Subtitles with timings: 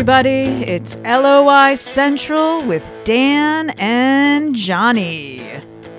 [0.00, 0.64] everybody.
[0.64, 5.40] It's LOI Central with Dan and Johnny.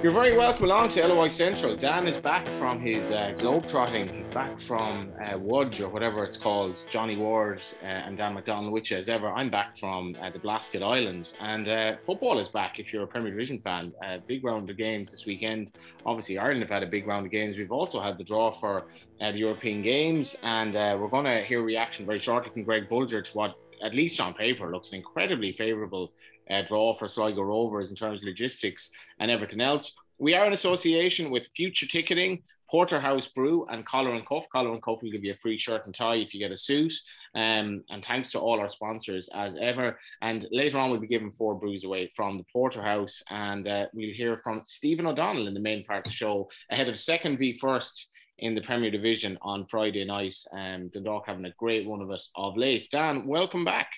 [0.02, 1.76] You're very welcome along to LOI Central.
[1.76, 4.12] Dan is back from his uh, globe trotting.
[4.12, 6.84] He's back from uh, Wudge or whatever it's called.
[6.90, 10.82] Johnny Ward uh, and Dan McDonnell, which as ever, I'm back from uh, the Blasket
[10.82, 11.36] Islands.
[11.40, 13.94] And uh, football is back if you're a Premier Division fan.
[14.26, 15.74] Big round of games this weekend.
[16.08, 17.56] Obviously, Ireland have had a big round of games.
[17.56, 18.88] We've also had the draw for
[19.22, 20.36] uh, the European Games.
[20.42, 23.94] And uh, we're going to hear reaction very shortly from Greg Bolger to what, at
[23.94, 26.14] least on paper, looks an incredibly favourable
[26.50, 29.94] uh, draw for Sligo Rovers in terms of logistics and everything else.
[30.18, 34.48] We are in association with Future Ticketing, Porterhouse Brew, and Collar and Cuff.
[34.50, 36.58] Collar and Cuff will give you a free shirt and tie if you get a
[36.58, 36.94] suit.
[37.34, 39.98] Um, and thanks to all our sponsors as ever.
[40.22, 44.14] And later on, we'll be giving four brews away from the Porterhouse, and uh, we'll
[44.14, 47.54] hear from Stephen O'Donnell in the main part of the show ahead of second v
[47.54, 48.11] first
[48.42, 50.36] in the Premier Division on Friday night.
[50.52, 52.88] Um, Dundalk having a great one of it of late.
[52.92, 53.90] Dan, welcome back.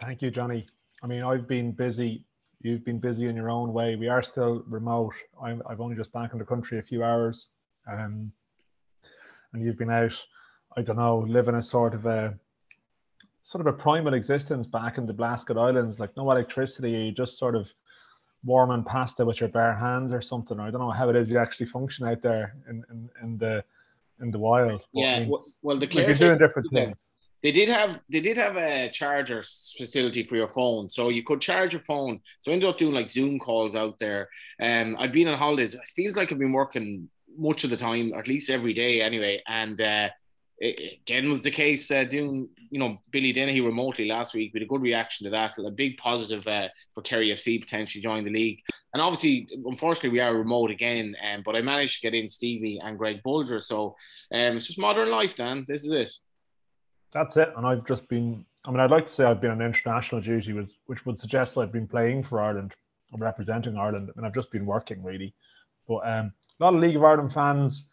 [0.00, 0.66] Thank you, Johnny.
[1.02, 2.24] I mean, I've been busy.
[2.60, 3.96] You've been busy in your own way.
[3.96, 5.14] We are still remote.
[5.42, 7.48] i have only just back in the country a few hours,
[7.90, 8.30] um,
[9.52, 10.12] and you've been out.
[10.76, 12.34] I don't know, living a sort of a
[13.42, 17.14] sort of a primal existence back in the Blasket Islands, like no electricity.
[17.16, 17.68] Just sort of
[18.46, 20.58] warming pasta with your bare hands or something.
[20.58, 23.64] I don't know how it is you actually function out there in, in, in the
[24.20, 24.82] in the wild.
[24.94, 25.30] Yeah, I mean,
[25.62, 27.08] well, the like you're doing different things.
[27.42, 29.42] They did have they did have a charger
[29.76, 32.20] facility for your phone, so you could charge your phone.
[32.38, 34.28] So I ended up doing like Zoom calls out there.
[34.60, 35.74] Um, I've been on holidays.
[35.74, 39.42] It feels like I've been working much of the time, at least every day anyway.
[39.46, 40.08] And uh,
[40.58, 44.62] it, again was the case uh, doing you know Billy Dennehy remotely last week with
[44.62, 48.30] a good reaction to that, a big positive uh, for Kerry FC potentially joining the
[48.30, 48.60] league.
[48.92, 51.14] And obviously, unfortunately, we are remote again.
[51.22, 53.96] Um, but I managed to get in Stevie and Greg Bolger, so
[54.32, 55.64] um, it's just modern life, Dan.
[55.68, 56.10] This is it
[57.16, 57.52] that's it.
[57.56, 60.52] And I've just been, I mean, I'd like to say I've been on international duty,
[60.52, 62.74] which, which would suggest I've been playing for Ireland
[63.12, 64.10] or representing Ireland.
[64.16, 65.34] and I've just been working really.
[65.88, 67.86] But um, a lot of League of Ireland fans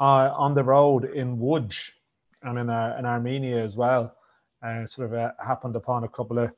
[0.00, 1.76] uh, on the road in Łódź
[2.42, 4.14] and in, uh, in Armenia as well.
[4.62, 6.50] Uh, sort of uh, happened upon a couple of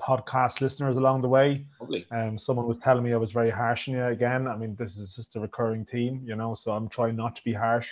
[0.00, 1.64] podcast listeners along the way.
[1.80, 2.06] Lovely.
[2.10, 4.46] Um, someone was telling me I was very harsh on you again.
[4.46, 7.44] I mean, this is just a recurring theme, you know, so I'm trying not to
[7.44, 7.88] be harsh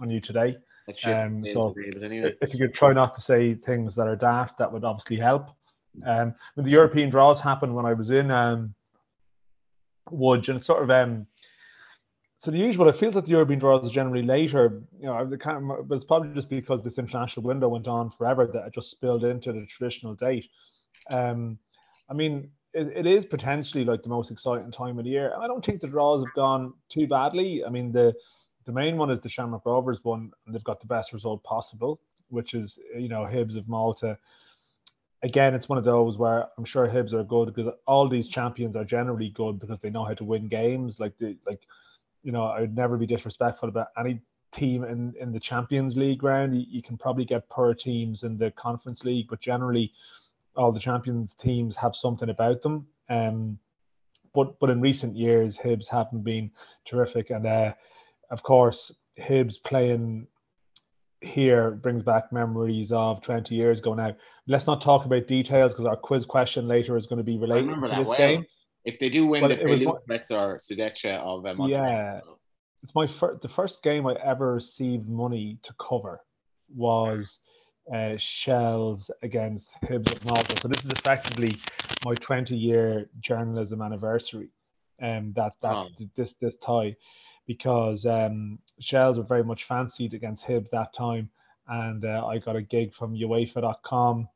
[0.00, 0.56] on you today.
[1.04, 2.34] Um, so anyway.
[2.40, 5.48] if you could try not to say things that are daft, that would obviously help.
[6.04, 8.74] Um, when the European draws happened when I was in um,
[10.10, 11.26] Łódź, and it's sort of um,
[12.38, 12.88] so the usual.
[12.88, 14.82] It feels that the European draws generally later.
[15.00, 15.24] You know,
[15.88, 19.24] but it's probably just because this international window went on forever that it just spilled
[19.24, 20.46] into the traditional date.
[21.10, 21.58] Um,
[22.10, 25.32] I mean, it, it is potentially like the most exciting time of the year.
[25.40, 27.64] I don't think the draws have gone too badly.
[27.64, 28.14] I mean, the
[28.66, 32.00] the main one is the Shamrock Rovers one, and they've got the best result possible,
[32.28, 34.18] which is you know Hibs of Malta.
[35.22, 38.76] Again, it's one of those where I'm sure Hibs are good because all these champions
[38.76, 41.00] are generally good because they know how to win games.
[41.00, 41.62] Like the like,
[42.26, 44.20] you know, I would never be disrespectful about any
[44.52, 46.56] team in in the Champions League round.
[46.56, 49.92] You, you can probably get poor teams in the Conference League, but generally,
[50.56, 52.88] all the Champions teams have something about them.
[53.08, 53.60] Um,
[54.34, 56.50] but but in recent years, Hibs haven't been
[56.84, 57.74] terrific, and uh,
[58.32, 60.26] of course, Hibs playing
[61.20, 64.16] here brings back memories of 20 years ago now.
[64.48, 67.80] Let's not talk about details because our quiz question later is going to be related
[67.80, 68.18] to this well.
[68.18, 68.46] game.
[68.86, 72.20] If they do win but the Prelude or Sudecha of um, Yeah.
[72.82, 76.20] It's my first, the first game I ever received money to cover
[76.74, 77.40] was
[77.92, 80.60] uh, Shels against Hibs of Malta.
[80.60, 81.56] So this is effectively
[82.04, 84.50] my 20 year journalism anniversary.
[85.00, 85.88] And um, that that oh.
[86.16, 86.94] this this tie
[87.46, 91.28] because um, Shels were very much fancied against Hib that time.
[91.68, 94.28] And uh, I got a gig from UEFA.com.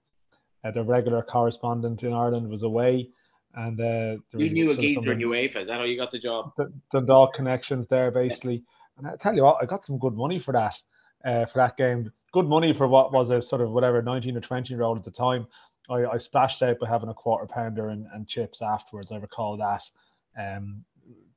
[0.65, 3.11] Uh, the regular correspondent in Ireland was away.
[3.55, 5.57] And uh, you knew a geezer in UEFA.
[5.57, 6.53] Is that how you got the job?
[6.57, 8.63] The Dundalk connections there, basically.
[8.97, 10.75] And I tell you what, I got some good money for that.
[11.25, 14.41] Uh, for that game, good money for what was a sort of whatever 19 or
[14.41, 15.47] 20 year old at the time.
[15.91, 19.13] I, I splashed out by having a quarter pounder and, and chips afterwards.
[19.13, 19.83] I recall that.
[20.39, 20.85] Um,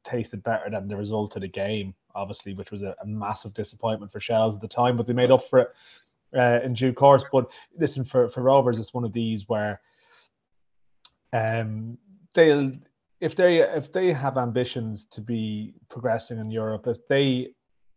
[0.03, 4.11] tasted better than the result of the game, obviously, which was a, a massive disappointment
[4.11, 5.69] for Shels at the time, but they made up for it
[6.37, 7.23] uh, in due course.
[7.31, 9.81] But listen, for, for Rovers, it's one of these where
[11.33, 11.97] um,
[12.33, 12.71] they'll
[13.19, 17.49] if they if they have ambitions to be progressing in Europe, if they,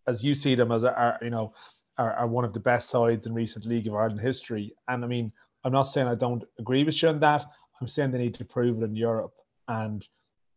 [0.07, 1.53] as you see them as are you know
[1.99, 5.09] are, are one of the best sides in recent League of Ireland history, and I
[5.09, 5.33] mean
[5.65, 7.45] I'm not saying I don't agree with you on that.
[7.81, 9.35] I'm saying they need to prove it in Europe
[9.69, 10.07] and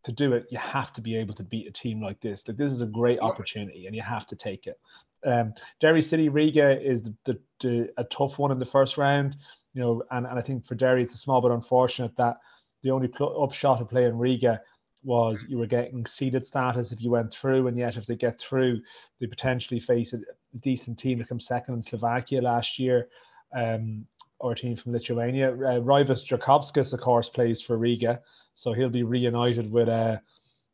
[0.04, 2.44] to do it, you have to be able to beat a team like this.
[2.48, 4.80] Like this is a great opportunity, and you have to take it.
[5.26, 9.36] Um, Derry City Riga is the, the, the, a tough one in the first round.
[9.74, 12.38] you know, and, and I think for Derry it's a small but unfortunate that
[12.82, 14.62] the only pl- upshot of playing Riga
[15.04, 18.40] was you were getting seeded status if you went through, and yet if they get
[18.40, 18.82] through,
[19.20, 20.20] they potentially face a
[20.60, 23.08] decent team to come second in Slovakia last year,
[23.56, 24.06] um,
[24.40, 25.54] or a team from Lithuania.
[25.54, 28.20] Uh, Raivis Jurkovskis, of course, plays for Riga,
[28.56, 30.18] so he'll be reunited with uh,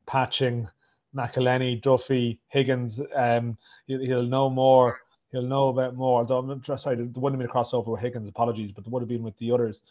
[0.07, 0.67] Patching,
[1.15, 2.99] McEleney, Duffy, Higgins.
[3.15, 4.99] Um, he'll, he'll know more.
[5.31, 6.21] He'll know about more.
[6.21, 8.29] Although I'm sorry, there wouldn't have been a crossover with Higgins.
[8.29, 9.81] Apologies, but there would have been with the others.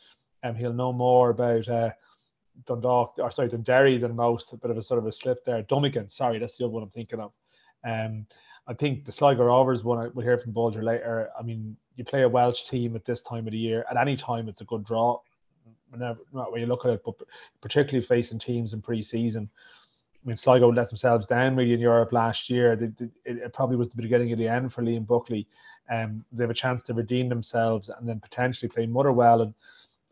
[0.45, 1.69] Um, he'll know more about.
[1.69, 1.91] Uh,
[2.67, 4.53] Dundalk, or sorry, Derry than most.
[4.53, 5.63] A bit of a sort of a slip there.
[5.65, 7.33] Dummigan, sorry, that's the other one I'm thinking of.
[7.85, 8.27] Um,
[8.67, 11.31] I think the Sligo Rovers one we'll hear from Bolger later.
[11.39, 13.85] I mean, you play a Welsh team at this time of the year.
[13.91, 15.21] At any time, it's a good draw.
[15.91, 17.15] Whenever not when you look at it, but
[17.61, 19.49] particularly facing teams in pre-season.
[20.25, 22.75] I mean, Sligo let themselves down really in Europe last year.
[22.75, 25.47] They, they, it, probably was the beginning of the end for Liam Buckley.
[25.91, 29.55] Um, they have a chance to redeem themselves and then potentially play Motherwell and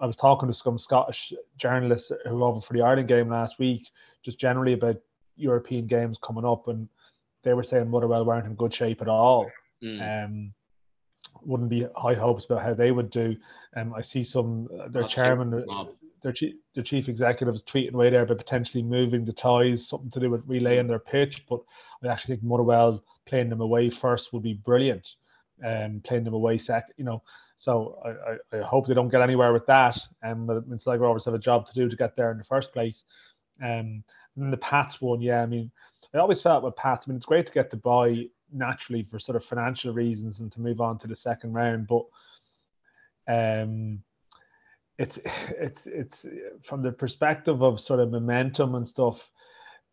[0.03, 3.61] I was talking to some Scottish journalists who were over for the Ireland game last
[3.61, 3.89] week,
[4.25, 4.97] just generally about
[5.37, 6.89] European games coming up, and
[7.45, 9.49] they were saying Motherwell weren't in good shape at all.
[9.83, 10.25] Mm.
[10.25, 10.55] Um,
[11.43, 13.37] wouldn't be high hopes about how they would do.
[13.77, 15.65] Um, I see some uh, their That's chairman,
[16.23, 20.21] their chief, their chief executives tweeting away there about potentially moving the ties, something to
[20.21, 21.45] do with relaying their pitch.
[21.49, 21.61] But
[22.03, 25.15] I actually think Motherwell playing them away first would be brilliant.
[25.65, 27.23] Um, playing them away second, you know,
[27.57, 29.97] so I, I, I, hope they don't get anywhere with that.
[30.25, 32.45] Um, but it's like Rovers have a job to do to get there in the
[32.45, 33.05] first place.
[33.63, 34.03] Um,
[34.35, 35.71] and then the Pats one, yeah, I mean,
[36.13, 39.19] I always felt with Pats, I mean, it's great to get the buy naturally for
[39.19, 42.05] sort of financial reasons and to move on to the second round, but
[43.29, 44.03] um,
[44.99, 46.27] it's it's it's
[46.65, 49.31] from the perspective of sort of momentum and stuff,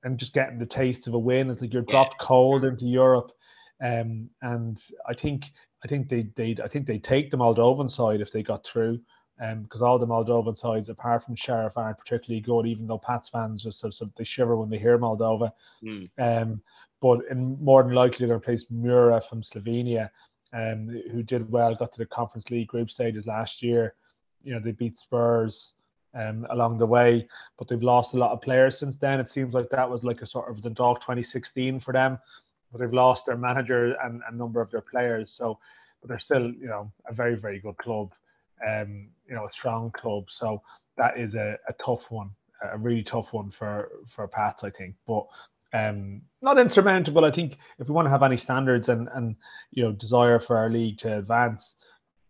[0.03, 1.49] and just getting the taste of a win.
[1.49, 3.31] It's like you're dropped cold into Europe.
[3.81, 5.45] Um, and I think
[5.83, 8.99] I think they they I think they take the Moldovan side if they got through,
[9.41, 12.65] um, because all the Moldovan sides, apart from Sheriff, aren't particularly good.
[12.67, 15.51] Even though Pats fans just sort of, they shiver when they hear Moldova.
[15.83, 16.09] Mm.
[16.17, 16.61] Um,
[17.01, 20.09] but in more than likely they're going to place Mura from Slovenia,
[20.51, 23.95] um, who did well, got to the Conference League group stages last year.
[24.43, 25.73] You know they beat Spurs.
[26.15, 27.27] Um, along the way,
[27.59, 29.19] but they've lost a lot of players since then.
[29.19, 32.17] It seems like that was like a sort of the dog 2016 for them
[32.71, 35.31] but they've lost their manager and a number of their players.
[35.31, 35.59] So,
[36.01, 38.13] but they're still, you know, a very, very good club,
[38.67, 40.25] um, you know, a strong club.
[40.29, 40.61] So
[40.97, 42.29] that is a, a tough one,
[42.71, 44.95] a really tough one for for Pats, I think.
[45.07, 45.25] But
[45.73, 47.25] um, not insurmountable.
[47.25, 49.35] I think if we want to have any standards and and
[49.71, 51.75] you know desire for our league to advance,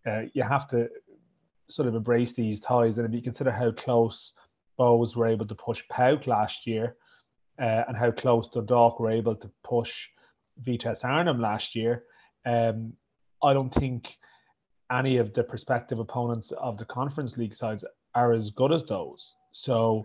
[0.08, 0.90] uh, you have to
[1.70, 2.98] sort of embrace these ties.
[2.98, 4.34] And if you consider how close
[4.80, 6.96] Bohs were able to push PAOK last year,
[7.60, 9.94] uh, and how close Dundalk were able to push
[10.62, 12.04] Vitesse Arnhem last year,
[12.46, 12.94] um,
[13.44, 14.18] I don't think
[14.92, 17.86] any of the prospective opponents of the Conference League sides
[18.16, 19.34] are as good as those.
[19.52, 20.04] So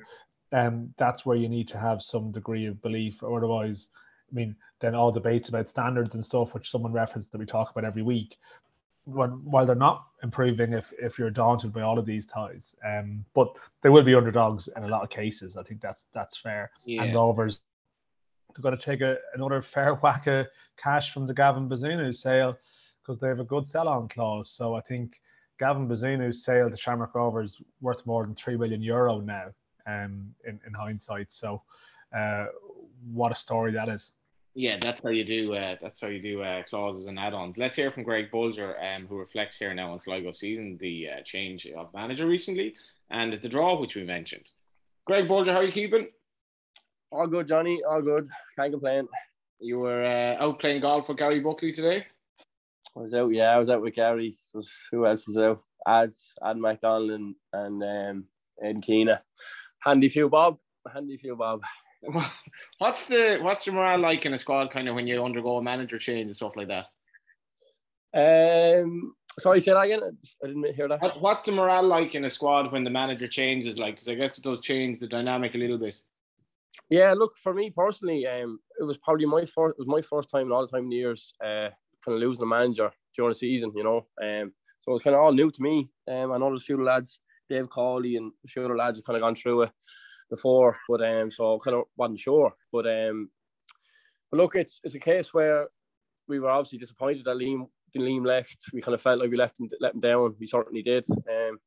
[0.53, 3.89] um, that's where you need to have some degree of belief, or otherwise,
[4.31, 7.71] I mean, then all debates about standards and stuff, which someone referenced that we talk
[7.71, 8.37] about every week,
[9.05, 13.25] when, while they're not improving, if if you're daunted by all of these ties, um,
[13.35, 13.49] but
[13.83, 15.56] they will be underdogs in a lot of cases.
[15.56, 16.71] I think that's that's fair.
[16.85, 17.03] Yeah.
[17.03, 17.59] And Rovers
[18.55, 20.47] they're going to take a, another fair whack of
[20.77, 22.56] cash from the Gavin Bazunu sale
[23.03, 24.51] because they have a good sell-on clause.
[24.51, 25.21] So I think
[25.59, 29.46] Gavin Bazunu's sale to Shamrock Rovers worth more than three million euro now,
[29.87, 31.32] um, in, in hindsight.
[31.32, 31.63] So,
[32.17, 32.46] uh,
[33.13, 34.13] what a story that is.
[34.55, 35.55] Yeah, that's how you do.
[35.55, 37.58] Uh, that's how you do uh, clauses and add-ons.
[37.58, 41.23] Let's hear from Greg Bolger, um, who reflects here now on Sligo season, the uh,
[41.23, 42.75] change of manager recently,
[43.11, 44.49] and the draw which we mentioned.
[45.06, 46.06] Greg Bolger, how are you keeping?
[47.15, 47.81] All good, Johnny.
[47.89, 48.29] All good.
[48.56, 49.06] Can't complain.
[49.61, 52.05] You were uh, out playing golf with Gary Buckley today.
[52.97, 53.33] I was out.
[53.33, 54.37] Yeah, I was out with Gary.
[54.53, 55.63] Was who else was out?
[55.87, 58.25] Ads, Ad McDonald, and, and um,
[58.61, 59.23] Ed Keena.
[59.79, 60.59] Handy few, Bob.
[60.93, 61.63] Handy few, Bob.
[62.79, 65.63] What's the what's the morale like in a squad, kind of when you undergo a
[65.63, 66.87] manager change and stuff like that?
[68.83, 70.19] Um, sorry, say that again.
[70.43, 71.01] I didn't hear that.
[71.01, 73.79] What, what's the morale like in a squad when the manager changes?
[73.79, 75.99] Like, because I guess it does change the dynamic a little bit.
[76.91, 79.75] Yeah, look for me personally, um, it was probably my first.
[79.79, 81.71] It was my first time in all the time in years, uh,
[82.05, 83.73] kind of losing a manager during the season.
[83.75, 85.89] You know, um, so it was kind of all new to me.
[86.09, 89.05] Um, I know there's a few lads, Dave Cawley and a few other lads have
[89.05, 89.71] kind of gone through it
[90.31, 92.53] before, but um, so I kind of wasn't sure.
[92.73, 93.31] But um,
[94.31, 95.69] but look, it's it's a case where
[96.29, 98.59] we were obviously disappointed that Liam Liam left.
[98.73, 100.35] We kind of felt like we left him let him down.
[100.39, 101.07] We certainly did.
[101.11, 101.59] Um,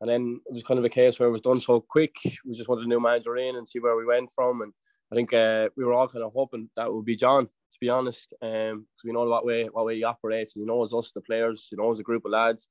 [0.00, 2.14] and then it was kind of a case where it was done so quick.
[2.44, 4.60] We just wanted a new manager in and see where we went from.
[4.60, 4.72] And
[5.10, 7.88] I think uh, we were all kind of hoping that would be John, to be
[7.88, 11.12] honest, because um, we know what way what way he operates and he knows us,
[11.14, 12.68] the players, he knows a group of lads.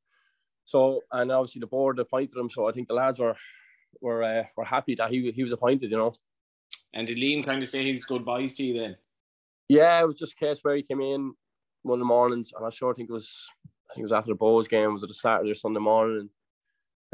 [0.65, 2.50] So and obviously the board appointed him.
[2.50, 3.36] So I think the lads were
[4.01, 5.89] were uh, were happy that he he was appointed.
[5.91, 6.13] You know.
[6.94, 8.96] And did Liam kind of say his goodbyes to you then?
[9.67, 11.34] Yeah, it was just a case where he came in
[11.82, 12.51] one of the mornings.
[12.55, 12.91] I'm not sure.
[12.91, 13.48] I think it was
[13.89, 14.94] I think it was after the Bohs game.
[14.94, 16.29] Was it a Saturday or Sunday morning?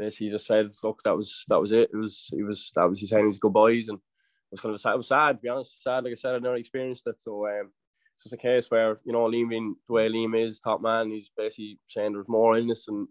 [0.02, 1.90] Basically just said, "Look, that was that was it.
[1.92, 4.80] It was he was that was he saying his goodbyes." And it was kind of
[4.80, 4.94] sad.
[4.94, 5.82] It was sad to be honest.
[5.82, 7.16] Sad, like I said, I'd never experienced it.
[7.18, 7.70] So um,
[8.16, 11.10] it's just a case where you know Liam being the way Liam is, top man.
[11.10, 13.06] He's basically saying there's more in this, and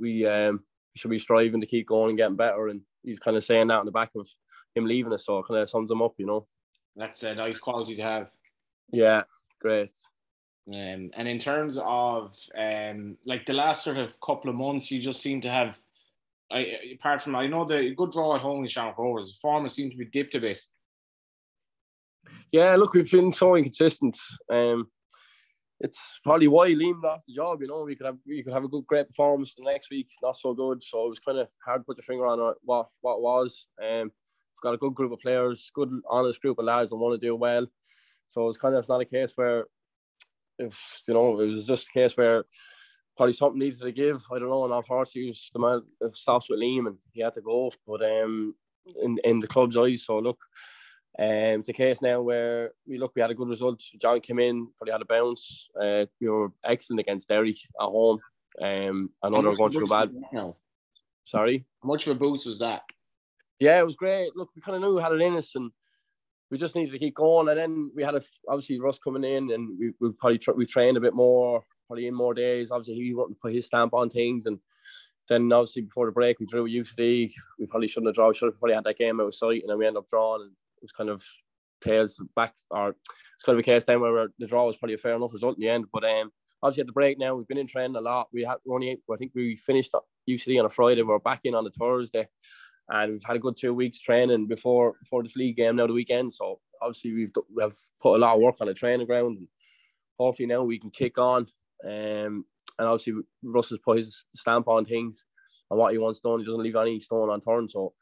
[0.00, 0.64] we um
[0.96, 2.68] should be striving to keep going and getting better.
[2.68, 4.28] And he's kind of saying that in the back of
[4.74, 6.46] him leaving us, so it kind of sums him up, you know.
[6.96, 8.30] That's a nice quality to have.
[8.90, 9.22] Yeah,
[9.60, 9.92] great.
[10.68, 15.00] Um, and in terms of um, like the last sort of couple of months, you
[15.00, 15.78] just seem to have,
[16.50, 19.64] I, apart from I know the good draw at home in Shamrock Rovers, the form
[19.64, 20.60] has seemed to be dipped a bit.
[22.52, 24.18] Yeah, look, we've been so inconsistent.
[24.50, 24.88] Um,
[25.80, 27.60] it's probably why Liam lost the job.
[27.60, 30.08] You know, we could have we could have a good, great performance the next week,
[30.22, 30.82] not so good.
[30.82, 33.66] So it was kind of hard to put your finger on what what was.
[33.82, 37.20] Um, we've got a good group of players, good honest group of lads that want
[37.20, 37.66] to do well.
[38.28, 39.66] So it's kind of it's not a case where,
[40.58, 42.44] if you know, it was just a case where
[43.16, 44.24] probably something needed to give.
[44.32, 45.82] I don't know, and unfortunately, it the man
[46.12, 47.72] stops with Liam and he had to go.
[47.86, 48.54] But um,
[49.02, 50.38] in in the club's eyes, so look,
[51.18, 53.80] um, it's a case now where we look, we had a good result.
[53.98, 55.68] John came in, probably had a bounce.
[55.80, 58.20] Uh, we were excellent against Derry at home.
[58.60, 60.10] Um, I know they were going through bad.
[60.32, 60.56] No.
[61.24, 61.64] Sorry.
[61.82, 62.82] How much of a boost was that?
[63.58, 64.36] Yeah, it was great.
[64.36, 65.70] Look, we kind of knew we had it in us, and
[66.50, 67.48] we just needed to keep going.
[67.48, 70.66] And then we had a, obviously Russ coming in, and we we probably tra- we
[70.66, 72.70] trained a bit more, probably in more days.
[72.70, 74.58] Obviously, he wanted to put his stamp on things, and
[75.28, 77.32] then obviously before the break, we drew UCD.
[77.58, 78.28] We probably shouldn't have drawn.
[78.28, 80.08] We Should have probably had that game out of sight, and then we ended up
[80.08, 80.42] drawing.
[80.42, 81.24] And it was kind of
[81.80, 84.98] tails back, or it's kind of a case then where the draw was probably a
[84.98, 85.86] fair enough result in the end.
[85.92, 86.30] But um,
[86.62, 88.28] obviously at the break now, we've been in training a lot.
[88.32, 89.94] We had only, I think we finished
[90.28, 91.02] UCD on a Friday.
[91.02, 92.28] We are back in on a Thursday,
[92.88, 95.92] and we've had a good two weeks training before before this league game now the
[95.92, 96.32] weekend.
[96.32, 99.48] So obviously we've we have put a lot of work on the training ground, and
[100.18, 101.46] hopefully now we can kick on.
[101.84, 102.44] Um,
[102.78, 105.24] and obviously Russ has put his stamp on things
[105.70, 106.40] and what he wants done.
[106.40, 107.70] He doesn't leave any stone unturned.
[107.70, 107.94] So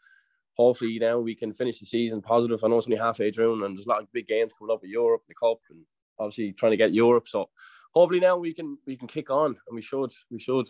[0.57, 2.63] hopefully now we can finish the season positive.
[2.63, 4.83] I know it's only halfway through and there's a lot of big games coming up
[4.83, 5.81] with Europe, the Cup, and
[6.19, 7.29] obviously trying to get Europe.
[7.29, 7.49] So
[7.95, 10.69] hopefully now we can we can kick on and we should we should.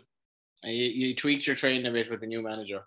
[0.63, 2.83] And you, you tweaked your training a bit with the new manager.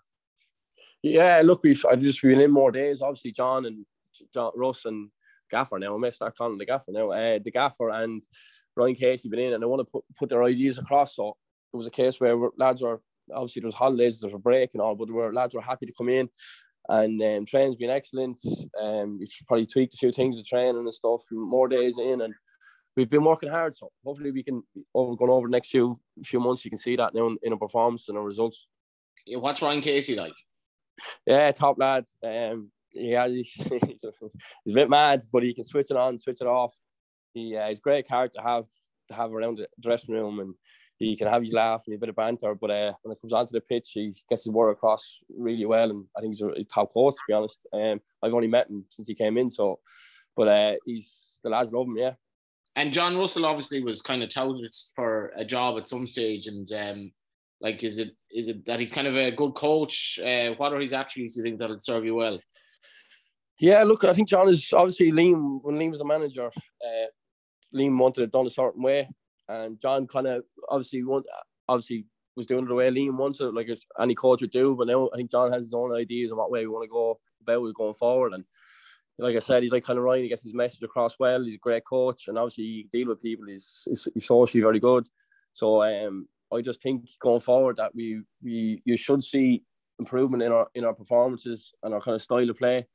[1.01, 3.01] Yeah, look, we've I just been in more days.
[3.01, 3.85] Obviously, John and
[4.33, 5.09] John, Russ and
[5.49, 5.95] Gaffer now.
[5.95, 7.11] I may start calling the Gaffer now.
[7.11, 8.21] Uh, the Gaffer and
[8.79, 11.15] Ryan Casey been in, and they want to put, put their ideas across.
[11.15, 11.35] So
[11.73, 13.01] it was a case where lads were
[13.33, 15.85] obviously there was holidays, there was a break and all, but were lads were happy
[15.85, 16.29] to come in
[16.89, 18.41] and um, training's been excellent.
[18.81, 22.33] Um, we've probably tweaked a few things with training and stuff, more days in, and
[22.95, 23.75] we've been working hard.
[23.75, 24.63] So hopefully we can,
[24.95, 27.53] over going over the next few few months, you can see that now in, in
[27.53, 28.67] our performance and our results.
[29.25, 30.33] Yeah, what's Ryan Casey like?
[31.27, 32.05] Yeah, top lad.
[32.25, 34.11] Um, yeah, he's, he's, a,
[34.65, 36.73] he's a bit mad, but he can switch it on, switch it off.
[37.33, 38.65] He, uh, he's a great character to have
[39.09, 40.53] to have around the dressing room and
[40.99, 43.31] he can have his laugh and a bit of banter, but uh, when it comes
[43.31, 46.63] onto the pitch, he gets his word across really well, and I think he's a
[46.65, 47.59] top coach to be honest.
[47.73, 49.79] Um, I've only met him since he came in, so
[50.35, 52.13] but uh, he's the lads love him, yeah.
[52.75, 56.69] And John Russell obviously was kind of touted for a job at some stage, and
[56.73, 57.11] um,
[57.61, 60.19] like, is it is it that he's kind of a good coach?
[60.19, 62.39] Uh, what are his attributes you think that'll serve you well?
[63.57, 66.47] Yeah, look, I think John is obviously Liam when Liam was the manager.
[66.47, 67.07] Uh,
[67.75, 69.09] Liam wanted it done a certain way,
[69.47, 71.25] and John kind of obviously want
[71.67, 74.75] obviously was doing it the way Liam wants it, like any coach would do.
[74.75, 76.89] But now I think John has his own ideas on what way we want to
[76.89, 78.33] go about it going forward.
[78.33, 78.43] And
[79.17, 80.23] like I said, he's like kind of Ryan.
[80.23, 81.43] He gets his message across well.
[81.43, 83.45] He's a great coach, and obviously he deal with people.
[83.47, 85.07] He's, he's, he's socially very good.
[85.53, 89.63] So um, I just think going forward that we we you should see
[89.99, 92.87] improvement in our in our performances and our kind of style of play.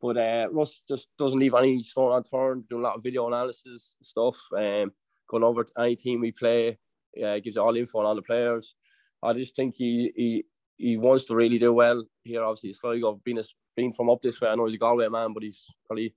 [0.00, 2.68] But uh, Russ just doesn't leave any stone unturned.
[2.68, 4.38] Doing a lot of video analysis stuff.
[4.56, 4.92] Um,
[5.28, 6.78] going over to any team we play,
[7.24, 8.74] uh, gives all info on all the players.
[9.22, 10.44] I just think he he
[10.76, 12.42] he wants to really do well here.
[12.42, 13.44] Obviously, Sligo being a,
[13.76, 16.14] being from up this way, I know he's a Galway man, but he's probably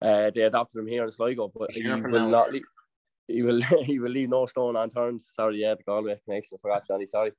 [0.00, 1.50] uh, they adopted him here in Sligo.
[1.54, 2.62] But he will not leave,
[3.26, 5.20] he will he will leave no stone unturned.
[5.34, 6.58] Sorry, yeah, the Galway connection.
[6.58, 7.06] I forgot, Johnny.
[7.06, 7.32] Sorry,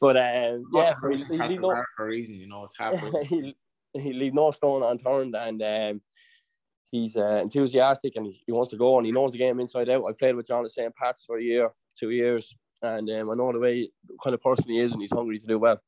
[0.00, 2.34] but um, yeah, for, he, he no for a reason.
[2.36, 3.54] You know, it's happening.
[3.94, 6.00] He he leave no stone unturned, and um,
[6.92, 9.88] he's uh, enthusiastic and he, he, wants to go and he knows the game inside
[9.88, 10.04] out.
[10.04, 10.94] I played with John at St.
[10.94, 13.90] Pat's for a year, two years, and um, I know the way
[14.22, 15.80] kind of person he is and he's hungry to do well.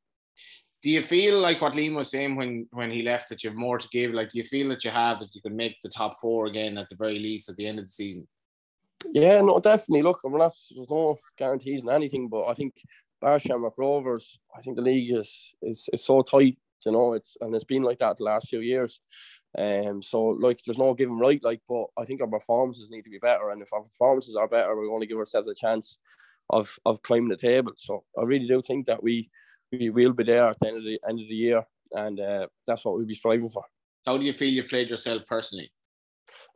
[0.83, 3.57] Do you feel like what Liam was saying when when he left that you have
[3.57, 4.13] more to give?
[4.13, 6.77] Like, do you feel that you have that you can make the top four again
[6.77, 8.27] at the very least at the end of the season?
[9.13, 10.03] Yeah, no, definitely.
[10.03, 10.53] Look, we're not.
[10.75, 12.75] There's no guarantees in anything, but I think
[13.39, 17.15] Shamrock Rovers, I think the league is is is so tight, you know.
[17.15, 19.01] It's and it's been like that the last few years.
[19.57, 23.11] Um, so like there's no given right, like, but I think our performances need to
[23.11, 25.99] be better, and if our performances are better, we're going to give ourselves a chance
[26.51, 27.73] of of climbing the table.
[27.77, 29.31] So I really do think that we
[29.73, 32.47] we will be there at the end of the end of the year, and uh,
[32.67, 33.65] that's what we'll be striving for.
[34.07, 35.71] How do you feel you played yourself personally?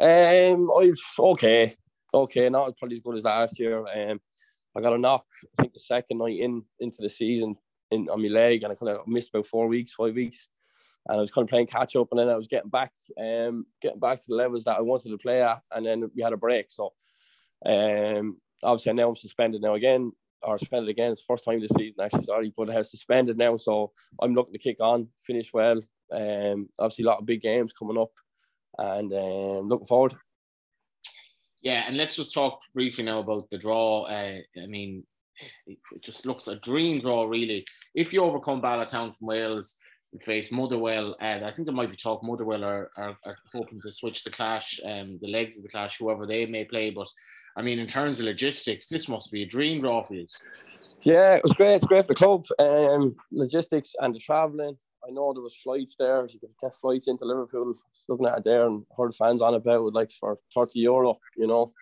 [0.00, 1.72] Um, I've okay,
[2.12, 3.78] okay, not probably as good as last year.
[3.86, 4.20] Um,
[4.76, 5.24] I got a knock.
[5.58, 7.56] I think the second night in into the season
[7.90, 10.48] in on my leg, and I kind of missed about four weeks, five weeks,
[11.06, 13.66] and I was kind of playing catch up, and then I was getting back, um,
[13.80, 16.32] getting back to the levels that I wanted to play at, and then we had
[16.32, 16.66] a break.
[16.70, 16.92] So,
[17.66, 21.12] um, obviously now I'm suspended now again, or suspended again.
[21.12, 24.52] It's first time this season actually, sorry, but I have suspended now, so I'm looking
[24.52, 25.80] to kick on, finish well.
[26.12, 28.12] Um, obviously a lot of big games coming up,
[28.78, 30.14] and um, looking forward.
[31.60, 34.04] Yeah, and let's just talk briefly now about the draw.
[34.04, 35.04] Uh, I mean,
[35.66, 37.64] it just looks a dream draw, really.
[37.94, 39.76] If you overcome Bala Town from Wales,
[40.12, 41.16] you face Motherwell.
[41.20, 44.30] and I think there might be talk Motherwell are, are, are hoping to switch the
[44.30, 46.90] clash, um, the legs of the clash, whoever they may play.
[46.90, 47.08] But
[47.56, 50.26] I mean, in terms of logistics, this must be a dream draw for you.
[51.02, 51.74] Yeah, it was great.
[51.74, 52.46] It's great for the club.
[52.58, 54.76] Um, logistics and the travelling.
[55.06, 56.26] I know there was flights there.
[56.26, 57.74] You could get flights into Liverpool.
[58.08, 61.46] looking at it there and heard fans on about it like for 30 euro, you
[61.46, 61.72] know.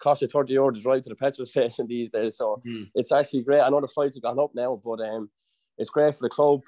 [0.00, 2.36] Cost you 30 euro to drive to the petrol station these days.
[2.36, 2.90] So mm.
[2.94, 3.60] it's actually great.
[3.60, 5.30] I know the flights have gone up now, but um,
[5.78, 6.60] it's great for the club.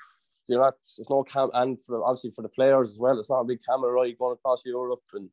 [0.48, 3.18] You're not, there's no cam, and for, obviously for the players as well.
[3.18, 5.02] It's not a big camera ride going across Europe.
[5.12, 5.28] And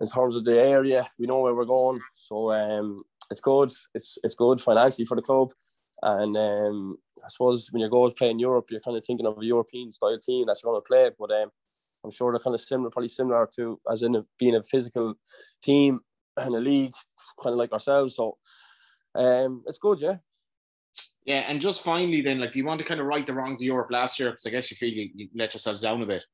[0.00, 2.00] in terms of the area, we know where we're going.
[2.14, 3.70] So um, it's good.
[3.94, 5.52] It's it's good financially for the club.
[6.02, 9.26] And um, I suppose when you go to play in Europe, you're kind of thinking
[9.26, 11.10] of a European style team that you're going to play.
[11.18, 11.50] But um,
[12.04, 15.14] I'm sure they're kind of similar, probably similar to as in a, being a physical
[15.62, 16.00] team
[16.46, 16.94] and a league,
[17.42, 18.16] kind of like ourselves.
[18.16, 18.36] So
[19.14, 20.16] um, it's good, yeah.
[21.26, 23.60] Yeah, and just finally, then, like, do you want to kind of right the wrongs
[23.60, 24.30] of Europe last year?
[24.30, 26.24] Because I guess you feel you, you let yourselves down a bit.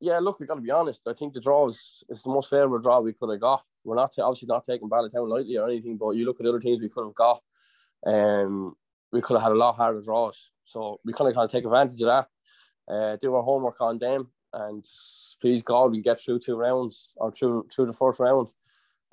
[0.00, 1.02] Yeah, look, we got to be honest.
[1.06, 3.62] I think the draw is, is the most favourable draw we could have got.
[3.84, 6.60] We're not obviously not taking Bala Town lightly or anything, but you look at other
[6.60, 7.42] teams we could have got.
[8.04, 8.76] Um,
[9.12, 10.50] we could have had a lot harder draws.
[10.64, 13.98] So we kind of kind of take advantage of that, uh, do our homework on
[13.98, 14.84] them, and
[15.40, 18.48] please God we get through two rounds or through through the first round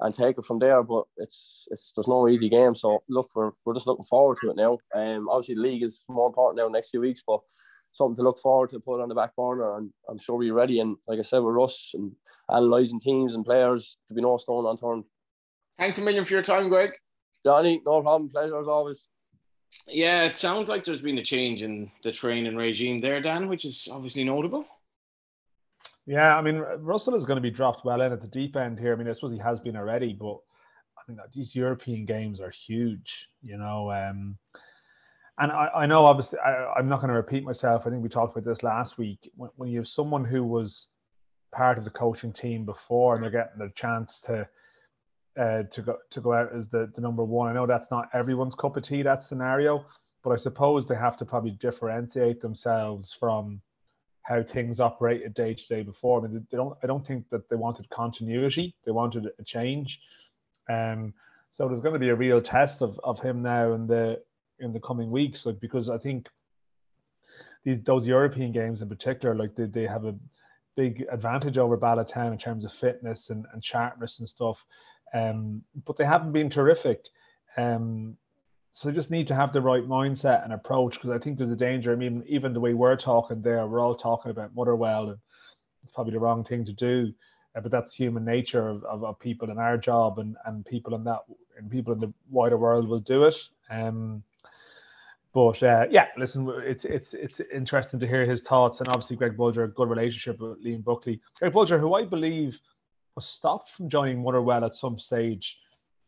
[0.02, 0.84] and take it from there.
[0.84, 2.76] But it's it's there's no easy game.
[2.76, 4.78] So look, we're we're just looking forward to it now.
[4.96, 7.40] Um, obviously the league is more important now next few weeks, but
[7.92, 10.80] something to look forward to put on the back burner and I'm sure we're ready
[10.80, 12.14] and like I said with Russ and
[12.48, 15.04] analysing teams and players to be no stone unturned.
[15.78, 16.92] Thanks a million for your time, Greg.
[17.46, 18.30] Johnny, no problem.
[18.30, 19.08] Pleasure as always.
[19.88, 23.66] Yeah, it sounds like there's been a change in the training regime there, Dan, which
[23.66, 24.66] is obviously notable.
[26.06, 28.80] Yeah, I mean, Russell is going to be dropped well in at the deep end
[28.80, 28.94] here.
[28.94, 30.38] I mean, I suppose he has been already, but
[30.98, 33.92] I mean, these European games are huge, you know.
[33.92, 34.38] Um,
[35.38, 37.84] and I, I know, obviously, I, am not going to repeat myself.
[37.86, 39.32] I think we talked about this last week.
[39.36, 40.88] When, when you have someone who was
[41.52, 44.48] part of the coaching team before and they're getting the chance to
[45.40, 47.50] uh, to go to go out as the, the number one.
[47.50, 49.86] I know that's not everyone's cup of tea that scenario,
[50.24, 53.62] but I suppose they have to probably differentiate themselves from
[54.24, 56.20] how things operated day to day before.
[56.20, 56.78] I mean, they don't.
[56.84, 58.76] I don't think that they wanted continuity.
[58.86, 60.00] They wanted a change.
[60.70, 61.14] Um,
[61.52, 64.22] so there's going to be a real test of, of him now in the
[64.60, 66.30] in the coming weeks, like because I think
[67.64, 70.16] these those European games in particular, like they, they have a
[70.76, 74.64] big advantage over Bala Town in terms of fitness and, and sharpness and stuff.
[75.14, 77.06] Um, but they haven't been terrific.
[77.58, 78.16] Um,
[78.74, 81.56] so just need to have the right mindset and approach because I think there's a
[81.56, 81.92] danger.
[81.92, 85.18] I mean, even the way we're talking there, we're all talking about Motherwell, and
[85.84, 87.14] it's probably the wrong thing to do.
[87.54, 90.96] Uh, but that's human nature of, of, of, people in our job, and, and people
[90.96, 91.20] in that
[91.58, 93.36] and people in the wider world will do it.
[93.70, 94.24] Um,
[95.34, 99.36] but uh, yeah, listen, it's it's it's interesting to hear his thoughts, and obviously Greg
[99.38, 101.20] Bolger, a good relationship with Liam Buckley.
[101.40, 102.60] Greg Bolger, who I believe
[103.16, 105.58] was stopped from joining Motherwell at some stage.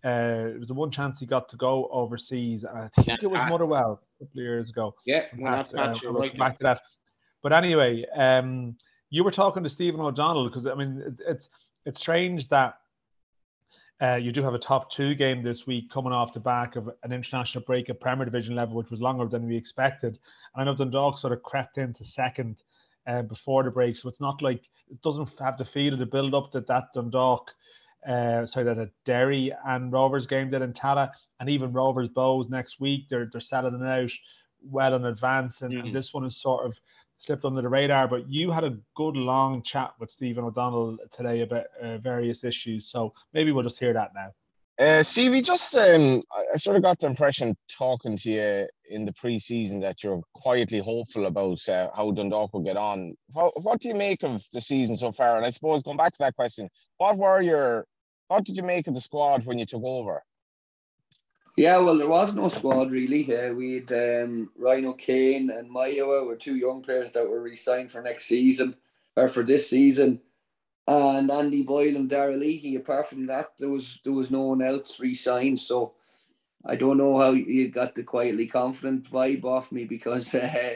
[0.06, 3.28] Uh, it was the one chance he got to go overseas, I think yeah, it
[3.28, 4.96] was Motherwell a couple of years ago.
[5.06, 6.38] Yeah, that's uh, right.
[6.38, 6.82] back to that.
[7.42, 8.76] But anyway, um,
[9.10, 11.50] you were talking to Stephen O'Donnell because I mean it, it's
[11.86, 12.80] it's strange that
[14.02, 16.90] uh, you do have a top two game this week coming off the back of
[17.04, 20.18] an international break at Premier Division level, which was longer than we expected.
[20.56, 22.58] And I know Dundalk sort of crept into second
[23.08, 26.06] uh, before the break, so it's not like it doesn't have the feel of the
[26.06, 27.52] build up that that Dundalk,
[28.08, 32.50] uh, sorry, that a Derry and Rovers game did in Tallaght, and even Rovers Bohs
[32.50, 33.06] next week.
[33.10, 34.12] They're they're selling it out
[34.62, 35.88] well in advance, and, mm-hmm.
[35.88, 36.74] and this one is sort of
[37.18, 38.08] slipped under the radar.
[38.08, 42.90] But you had a good long chat with Stephen O'Donnell today about uh, various issues,
[42.90, 44.32] so maybe we'll just hear that now.
[44.80, 49.14] Uh, CV, just um, I sort of got the impression talking to you in the
[49.14, 53.16] pre-season that you're quietly hopeful about uh, how Dundalk will get on.
[53.34, 55.38] What, what do you make of the season so far?
[55.38, 57.86] And I suppose going back to that question, what were your,
[58.28, 60.24] what did you make of the squad when you took over?
[61.56, 63.24] Yeah, well, there was no squad really.
[63.36, 68.02] Uh, we had um, O'Kane and Mayowa were two young players that were re-signed for
[68.02, 68.76] next season
[69.16, 70.20] or for this season
[70.88, 72.76] and Andy Boyle and Darragh Leahy.
[72.76, 75.60] Apart from that, there was there was no one else re-signed.
[75.60, 75.94] So
[76.66, 80.76] I don't know how you got the quietly confident vibe off me because uh,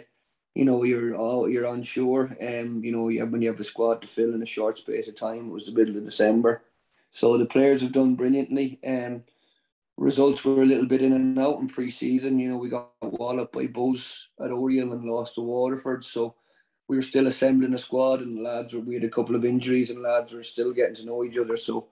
[0.55, 2.37] you know you're all you're unsure.
[2.41, 5.15] Um, you know when you have a squad to fill in a short space of
[5.15, 5.49] time.
[5.49, 6.63] It was the middle of December,
[7.11, 8.79] so the players have done brilliantly.
[8.85, 9.23] Um,
[9.97, 12.39] results were a little bit in and out in pre-season.
[12.39, 16.05] You know we got walloped by Bohs at Oriel and lost to Waterford.
[16.05, 16.35] So
[16.87, 19.89] we were still assembling a squad, and lads were, we had a couple of injuries,
[19.89, 21.57] and lads were still getting to know each other.
[21.57, 21.87] So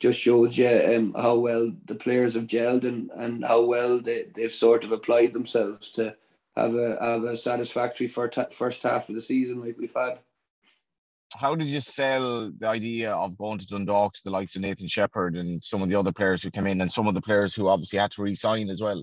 [0.00, 4.24] just shows you um, how well the players have gelled and, and how well they,
[4.34, 6.14] they've sort of applied themselves to
[6.56, 10.18] have a have a satisfactory first first half of the season like we've had.
[11.36, 14.86] How did you sell the idea of going to Dundalk to the likes of Nathan
[14.86, 17.54] Shepperd and some of the other players who came in, and some of the players
[17.54, 19.02] who obviously had to resign as well?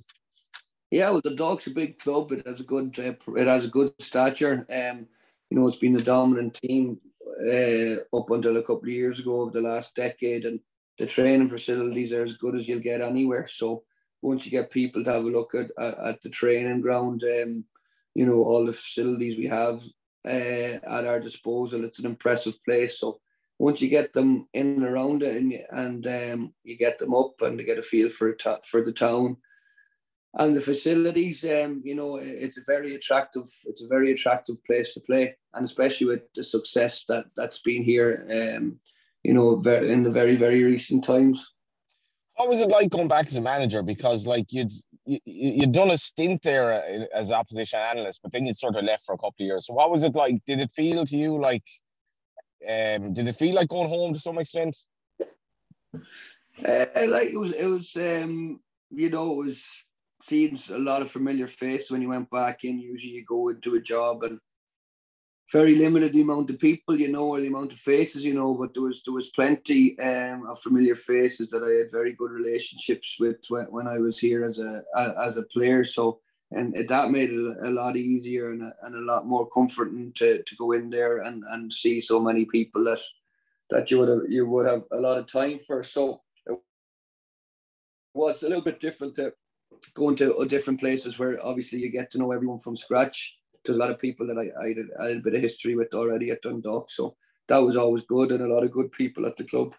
[0.91, 2.31] Yeah, well, the Dog's a big club.
[2.31, 4.65] It has a good uh, it has a good stature.
[4.69, 5.07] Um,
[5.49, 6.99] you know, it's been the dominant team
[7.45, 10.59] uh, up until a couple of years ago over the last decade, and
[10.97, 13.47] the training facilities are as good as you'll get anywhere.
[13.47, 13.83] So
[14.21, 17.65] once you get people to have a look at at, at the training ground, um,
[18.13, 19.81] you know, all the facilities we have
[20.25, 22.99] uh, at our disposal, it's an impressive place.
[22.99, 23.19] So
[23.59, 27.41] once you get them in and around it, and and um, you get them up
[27.41, 29.37] and they get a feel for it, for the town.
[30.33, 34.93] And the facilities um you know it's a very attractive it's a very attractive place
[34.93, 35.35] to play.
[35.53, 38.25] And especially with the success that that's been here
[38.57, 38.79] um
[39.23, 41.53] you know in the very very recent times.
[42.37, 43.83] What was it like going back as a manager?
[43.83, 44.71] Because like you'd
[45.05, 48.83] you, you'd done a stint there uh, as opposition analyst but then you sort of
[48.83, 49.65] left for a couple of years.
[49.67, 50.43] So what was it like?
[50.45, 51.63] Did it feel to you like
[52.67, 54.77] um did it feel like going home to some extent?
[55.93, 58.59] Uh, like it was it was um
[58.91, 59.65] you know it was
[60.23, 62.79] seeing a lot of familiar faces when you went back in.
[62.79, 64.39] Usually you go into a job and
[65.51, 68.53] very limited the amount of people you know or the amount of faces you know,
[68.53, 72.31] but there was there was plenty um, of familiar faces that I had very good
[72.31, 74.83] relationships with when, I was here as a
[75.19, 75.83] as a player.
[75.83, 76.19] So
[76.51, 80.43] and that made it a lot easier and a, and a lot more comforting to,
[80.43, 82.99] to go in there and, and see so many people that
[83.69, 85.81] that you would have you would have a lot of time for.
[85.81, 86.57] So it
[88.13, 89.33] was a little bit different to
[89.93, 93.37] going to different places where obviously you get to know everyone from scratch.
[93.63, 95.75] There's a lot of people that I, I, had, I had a bit of history
[95.75, 97.15] with already at Dundalk, so
[97.47, 99.75] that was always good, and a lot of good people at the club.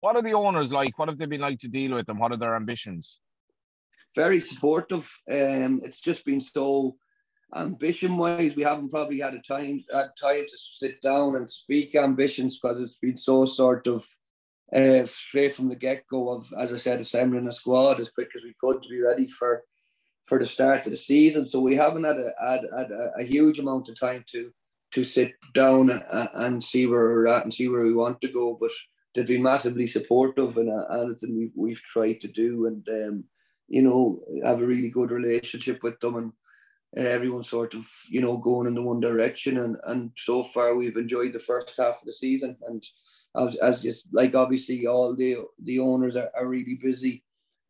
[0.00, 0.98] What are the owners like?
[0.98, 2.18] What have they been like to deal with them?
[2.18, 3.20] What are their ambitions?
[4.14, 5.10] Very supportive.
[5.30, 6.96] Um, it's just been so
[7.54, 11.94] ambition wise, we haven't probably had a time had time to sit down and speak
[11.94, 14.04] ambitions because it's been so sort of
[14.74, 18.28] uh, straight from the get go of, as I said, assembling a squad as quick
[18.36, 19.62] as we could to be ready for
[20.28, 21.46] for the start of the season.
[21.46, 24.52] So we haven't had a, had, had a, a huge amount of time to
[24.90, 28.28] to sit down and, and see where we're at and see where we want to
[28.28, 28.56] go.
[28.58, 28.70] But
[29.14, 33.24] they've been massively supportive and anything we've, we've tried to do and um,
[33.68, 36.32] you know have a really good relationship with them and
[37.06, 40.96] everyone sort of you know going in the one direction and and so far we've
[40.96, 42.84] enjoyed the first half of the season and
[43.36, 47.22] as, as just like obviously all the the owners are, are really busy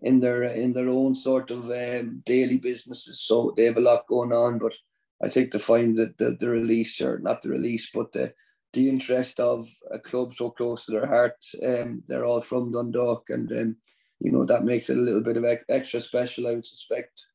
[0.03, 4.07] in their in their own sort of um, daily businesses so they have a lot
[4.07, 4.75] going on but
[5.23, 8.33] I think to find that the, the release or not the release but the
[8.75, 13.31] the interest of a club so close to their heart um, they're all from Dundalk
[13.31, 13.77] and um,
[14.21, 17.27] you know that makes it a little bit of extra special I would suspect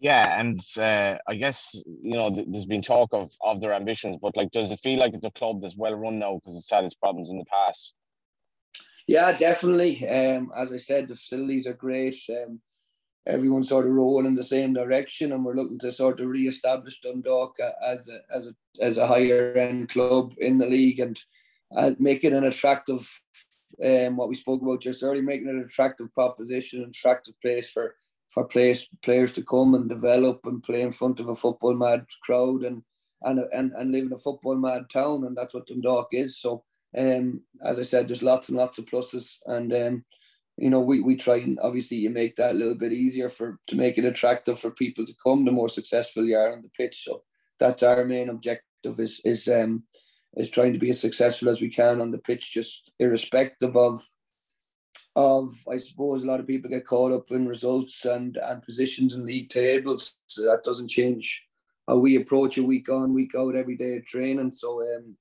[0.00, 4.16] yeah, and uh, I guess you know th- there's been talk of of their ambitions,
[4.20, 6.70] but like, does it feel like it's a club that's well run now because it's
[6.70, 7.94] had its problems in the past?
[9.06, 10.06] Yeah, definitely.
[10.08, 12.16] Um, as I said, the facilities are great.
[12.30, 12.60] Um,
[13.26, 17.00] everyone's sort of rolling in the same direction, and we're looking to sort of re-establish
[17.00, 21.20] Dundalk as a as a as a higher end club in the league and
[21.76, 23.08] uh, make it an attractive.
[23.84, 27.68] Um, what we spoke about just earlier, making it an attractive proposition, an attractive place
[27.68, 27.96] for
[28.30, 32.06] for players players to come and develop and play in front of a football mad
[32.22, 32.82] crowd and
[33.22, 36.40] and and, and live in a football mad town and that's what Dundalk is.
[36.40, 36.64] So
[36.96, 40.04] um, as I said, there's lots and lots of pluses and um,
[40.56, 43.58] you know we, we try and obviously you make that a little bit easier for
[43.66, 46.68] to make it attractive for people to come the more successful you are on the
[46.76, 47.04] pitch.
[47.04, 47.22] So
[47.58, 49.84] that's our main objective is is um
[50.36, 54.02] is trying to be as successful as we can on the pitch, just irrespective of
[55.16, 59.14] of I suppose a lot of people get caught up in results and and positions
[59.14, 60.16] in league tables.
[60.26, 61.42] So that doesn't change
[61.88, 64.52] how we approach a week on, week out, every day of training.
[64.52, 65.16] So um,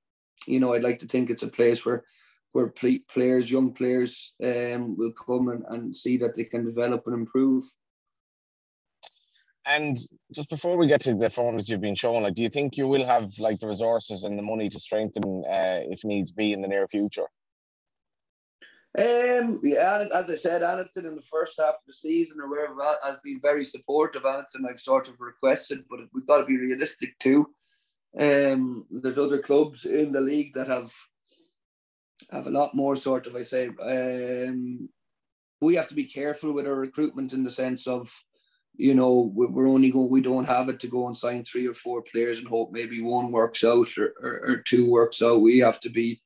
[0.48, 2.04] you know, I'd like to think it's a place where
[2.54, 2.72] where
[3.10, 7.64] players, young players, um, will come and, and see that they can develop and improve.
[9.66, 9.98] And
[10.32, 12.88] just before we get to the forms you've been showing, like, do you think you
[12.88, 16.62] will have like the resources and the money to strengthen uh, if needs be in
[16.62, 17.28] the near future?
[18.96, 22.76] Um, yeah, as I said, Annetton in the first half of the season or wherever
[23.04, 24.24] has been very supportive.
[24.24, 27.48] Annetton I've sort of requested, but we've got to be realistic too.
[28.20, 30.94] Um, there's other clubs in the league that have
[32.32, 33.70] have a lot more sort of I say.
[33.82, 34.90] Um,
[35.62, 38.12] we have to be careful with our recruitment in the sense of,
[38.76, 40.12] you know, we're only going.
[40.12, 43.02] We don't have it to go and sign three or four players and hope maybe
[43.02, 45.42] one works out or, or, or two works out.
[45.42, 46.22] We have to be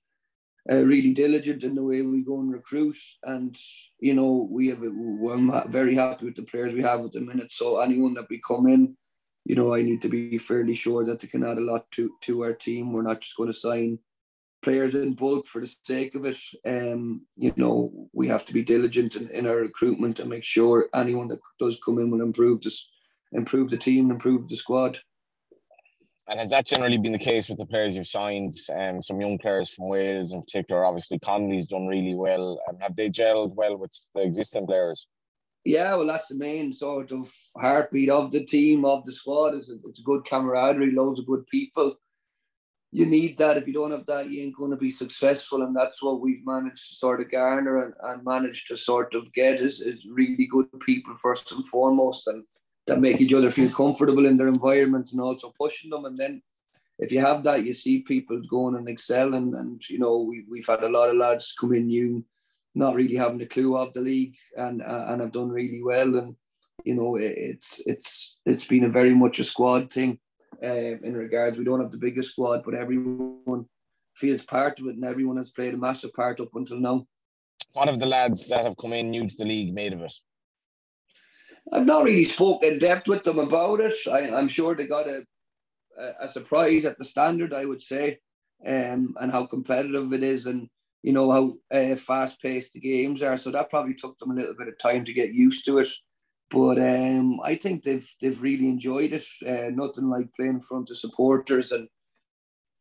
[0.71, 2.97] uh, really diligent in the way we go and recruit.
[3.23, 3.55] And
[3.99, 7.53] you know, we have I'm very happy with the players we have at the minute.
[7.53, 8.97] So anyone that we come in,
[9.47, 12.11] you know, I need to be fairly sure that they can add a lot to
[12.23, 12.91] to our team.
[12.91, 13.99] We're not just going to sign
[14.61, 16.37] players in bulk for the sake of it.
[16.65, 20.89] Um, you know, we have to be diligent in, in our recruitment and make sure
[20.93, 22.89] anyone that does come in will improve this,
[23.31, 24.99] improve the team, improve the squad.
[26.27, 28.53] And has that generally been the case with the players you've signed?
[28.77, 32.59] Um, some young players from Wales in particular, obviously Connolly's done really well.
[32.67, 35.07] Um, have they gelled well with the existing players?
[35.67, 39.53] Yeah, well, that's the main sort of heartbeat of the team, of the squad.
[39.53, 41.97] It's a, it's good camaraderie, loads of good people.
[42.93, 43.57] You need that.
[43.57, 45.63] If you don't have that, you ain't going to be successful.
[45.63, 49.33] And that's what we've managed to sort of garner and, and managed to sort of
[49.33, 52.27] get is, is really good people first and foremost.
[52.27, 52.45] And
[52.85, 56.05] that make each other feel comfortable in their environment and also pushing them.
[56.05, 56.41] And then
[56.97, 59.53] if you have that, you see people going and excelling.
[59.53, 62.23] And, you know, we, we've had a lot of lads come in new,
[62.77, 66.15] not really having a clue of the league and, uh, and have done really well.
[66.15, 66.35] And,
[66.85, 70.19] you know, it, it's, it's, it's been a very much a squad thing
[70.63, 70.67] uh,
[71.03, 71.57] in regards.
[71.57, 73.65] We don't have the biggest squad, but everyone
[74.15, 77.07] feels part of it and everyone has played a massive part up until now.
[77.73, 80.13] What have the lads that have come in new to the league made of it?
[81.73, 83.93] I've not really spoke in depth with them about it.
[84.09, 85.23] I, am sure they got a,
[86.21, 88.19] a surprise at the standard, I would say,
[88.65, 90.69] um, and how competitive it is, and
[91.03, 93.37] you know how uh, fast paced the games are.
[93.37, 95.89] So that probably took them a little bit of time to get used to it.
[96.49, 99.25] But um, I think they've they've really enjoyed it.
[99.45, 101.87] Uh, nothing like playing in front of supporters and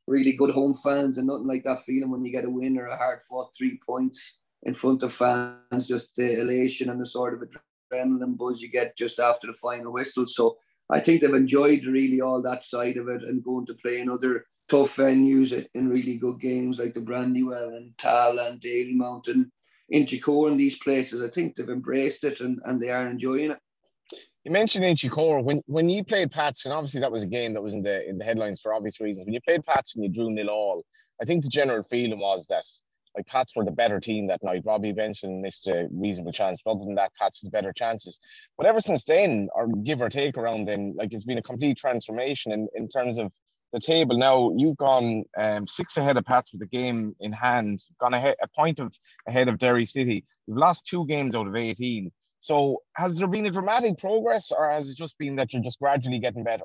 [0.06, 2.86] really good home fans, and nothing like that feeling when you get a win or
[2.86, 5.88] a hard fought three points in front of fans.
[5.88, 7.48] Just the elation and the sort of
[7.92, 10.26] adrenaline buzz you get just after the final whistle.
[10.26, 13.98] So I think they've enjoyed really all that side of it and going to play
[13.98, 19.28] in other tough venues in really good games like the Brandywell and Tallaght and Dalymount
[19.28, 19.50] and
[19.92, 21.22] Inchicore and these places.
[21.22, 23.58] I think they've embraced it and, and they are enjoying it.
[24.44, 27.62] You mentioned Inchicore when when you played Pats, and obviously that was a game that
[27.62, 29.24] was in the in the headlines for obvious reasons.
[29.24, 30.84] When you played Pats and you drew nil all,
[31.20, 32.64] I think the general feeling was that
[33.16, 34.62] like Pats were the better team that night.
[34.64, 36.58] Robbie Benson missed a reasonable chance.
[36.64, 38.20] But other than that, Pats had better chances.
[38.56, 41.78] But ever since then, or give or take around then, like it's been a complete
[41.78, 43.32] transformation in, in terms of
[43.72, 44.16] the table.
[44.16, 47.82] Now you've gone um, six ahead of Pats with the game in hand.
[47.88, 50.24] You've gone ahead a point of ahead of Derry City.
[50.46, 52.10] You've lost two games out of 18.
[52.40, 55.80] So has there been a dramatic progress or has it just been that you're just
[55.80, 56.64] gradually getting better?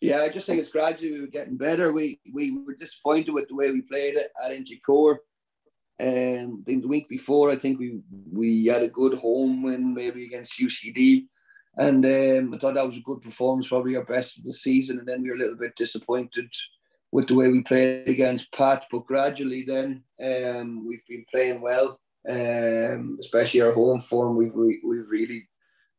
[0.00, 1.92] Yeah, I just think it's gradually getting better.
[1.92, 5.18] We we were disappointed with the way we played it at Inchicore.
[5.98, 10.26] And um, the week before, I think we we had a good home win, maybe
[10.26, 11.26] against UCD,
[11.76, 14.98] and um, I thought that was a good performance, probably our best of the season.
[14.98, 16.50] And then we were a little bit disappointed
[17.12, 22.00] with the way we played against Pat, but gradually then um, we've been playing well,
[22.28, 24.36] um, especially our home form.
[24.36, 25.48] We've we, we've really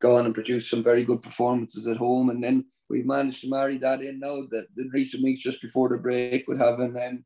[0.01, 3.77] gone and produced some very good performances at home, and then we've managed to marry
[3.77, 7.23] that in now that the recent weeks just before the break with having um,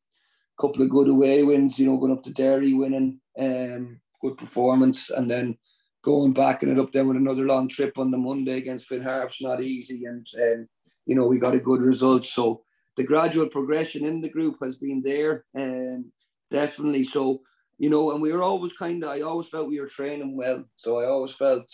[0.58, 4.38] a couple of good away wins, you know, going up to Derry, winning um, good
[4.38, 5.58] performance, and then
[6.04, 9.02] going back and it up then with another long trip on the Monday against Finn
[9.02, 10.68] Harps not easy, and um,
[11.06, 12.26] you know we got a good result.
[12.26, 12.64] So
[12.98, 16.12] the gradual progression in the group has been there, um,
[16.50, 17.04] definitely.
[17.04, 17.42] So
[17.78, 19.10] you know, and we were always kind of.
[19.10, 21.66] I always felt we were training well, so I always felt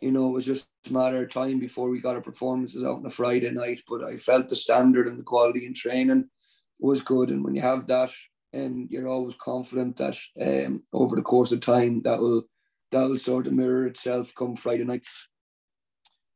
[0.00, 2.98] you know, it was just a matter of time before we got our performances out
[2.98, 3.82] on a Friday night.
[3.88, 6.28] But I felt the standard and the quality in training
[6.80, 7.30] was good.
[7.30, 8.10] And when you have that,
[8.52, 12.42] and you're always confident that um, over the course of time that will
[12.92, 15.28] that will sort of mirror itself come Friday nights.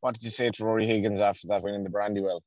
[0.01, 2.43] What did you say to Rory Higgins after that win in the Brandywell?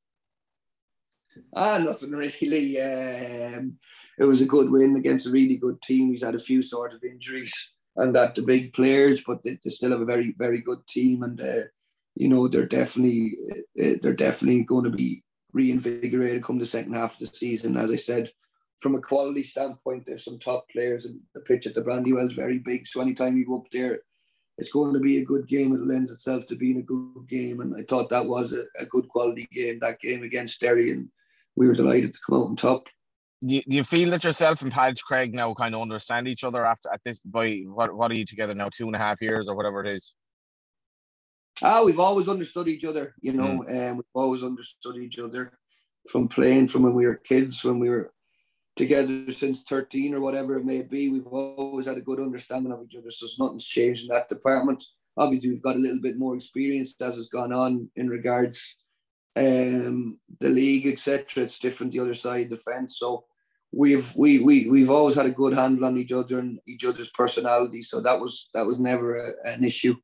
[1.56, 2.82] Ah, nothing really.
[2.82, 3.78] Um,
[4.18, 6.12] it was a good win against a really good team.
[6.12, 7.54] He's had a few sort of injuries
[8.00, 11.24] and that the big players, but they, they still have a very very good team,
[11.24, 11.64] and uh,
[12.16, 13.36] you know they're definitely
[13.82, 17.78] uh, they're definitely going to be reinvigorated come the second half of the season.
[17.78, 18.32] As I said,
[18.80, 22.34] from a quality standpoint, there's some top players, and the pitch at the Brandywell is
[22.34, 22.88] very big.
[22.88, 24.00] So anytime you go up there,
[24.58, 25.74] it's going to be a good game.
[25.74, 28.86] It lends itself to being a good game, and I thought that was a, a
[28.86, 29.80] good quality game.
[29.80, 31.10] That game against Derry, and
[31.56, 32.86] we were delighted to come out on top.
[33.46, 36.44] Do you, do you feel that yourself and Padge Craig now kind of understand each
[36.44, 39.22] other after at this by what what are you together now two and a half
[39.22, 40.14] years or whatever it is?
[41.62, 43.92] Ah, we've always understood each other, you know, and mm.
[43.92, 45.54] um, we've always understood each other
[46.10, 48.12] from playing from when we were kids, when we were
[48.80, 51.10] together since 13 or whatever it may be.
[51.10, 54.82] We've always had a good understanding of each other, so nothing's changed in that department.
[55.18, 58.78] Obviously, we've got a little bit more experience as has gone on in regards
[59.36, 61.44] um, the league, etc.
[61.44, 62.98] It's different the other side, of the fence.
[62.98, 63.26] So
[63.74, 67.10] we've we we we've always had a good handle on each other and each other's
[67.10, 67.82] personality.
[67.82, 69.96] So that was that was never a, an issue.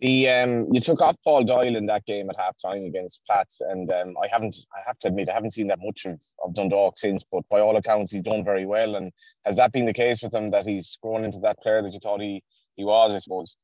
[0.00, 3.90] The um, you took off Paul Doyle in that game at halftime against Platts, and
[3.90, 6.98] um, I haven't, I have to admit, I haven't seen that much of, of Dundalk
[6.98, 7.24] since.
[7.30, 8.96] But by all accounts, he's done very well.
[8.96, 9.10] And
[9.46, 11.98] has that been the case with him that he's grown into that player that you
[11.98, 12.42] thought he
[12.76, 13.14] he was?
[13.14, 13.56] I suppose.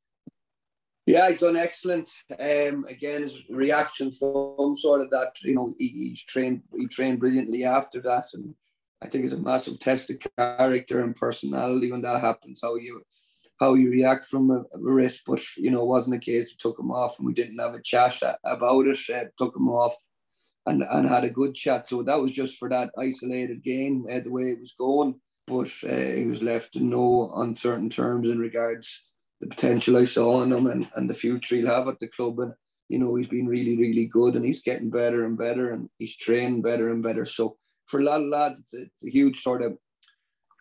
[1.04, 2.08] Yeah, he's done excellent.
[2.38, 7.18] Um, again, his reaction from sort of that, you know, he, he's trained, he trained
[7.18, 8.54] brilliantly after that, and
[9.02, 12.60] I think it's a massive test of character and personality when that happens.
[12.62, 13.02] How you
[13.60, 16.56] how you react from a, a it, but you know, it wasn't a case we
[16.58, 18.98] took him off and we didn't have a chat about it.
[19.12, 19.94] Uh, took him off
[20.66, 21.88] and and had a good chat.
[21.88, 25.20] So that was just for that isolated game, uh, the way it was going.
[25.46, 29.04] But uh, he was left in no uncertain terms in regards
[29.40, 32.38] the potential I saw in him and, and the future he'll have at the club.
[32.38, 32.52] And
[32.88, 36.16] you know, he's been really, really good and he's getting better and better and he's
[36.16, 37.24] trained better and better.
[37.24, 39.76] So for a lot of lads, it's, it's a huge sort of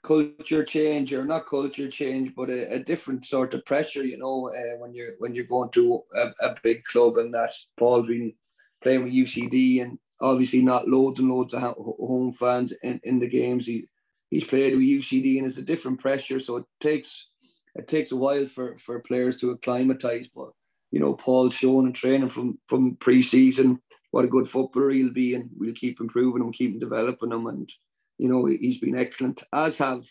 [0.04, 4.50] culture change or not culture change, but a, a different sort of pressure, you know,
[4.50, 8.34] uh, when you're when you're going to a, a big club and that Paul's been
[8.82, 13.28] playing with UCD and obviously not loads and loads of home fans in, in the
[13.28, 13.66] games.
[13.68, 13.88] He
[14.30, 17.28] he's played with UCD and it's a different pressure, so it takes
[17.76, 20.30] it takes a while for for players to acclimatise.
[20.34, 20.50] But
[20.92, 23.80] you know, Paul's shown and training from from pre-season
[24.12, 27.72] what a good footballer he'll be, and we'll keep improving him, keep developing him, and
[28.22, 30.06] you know, he's been excellent, as have,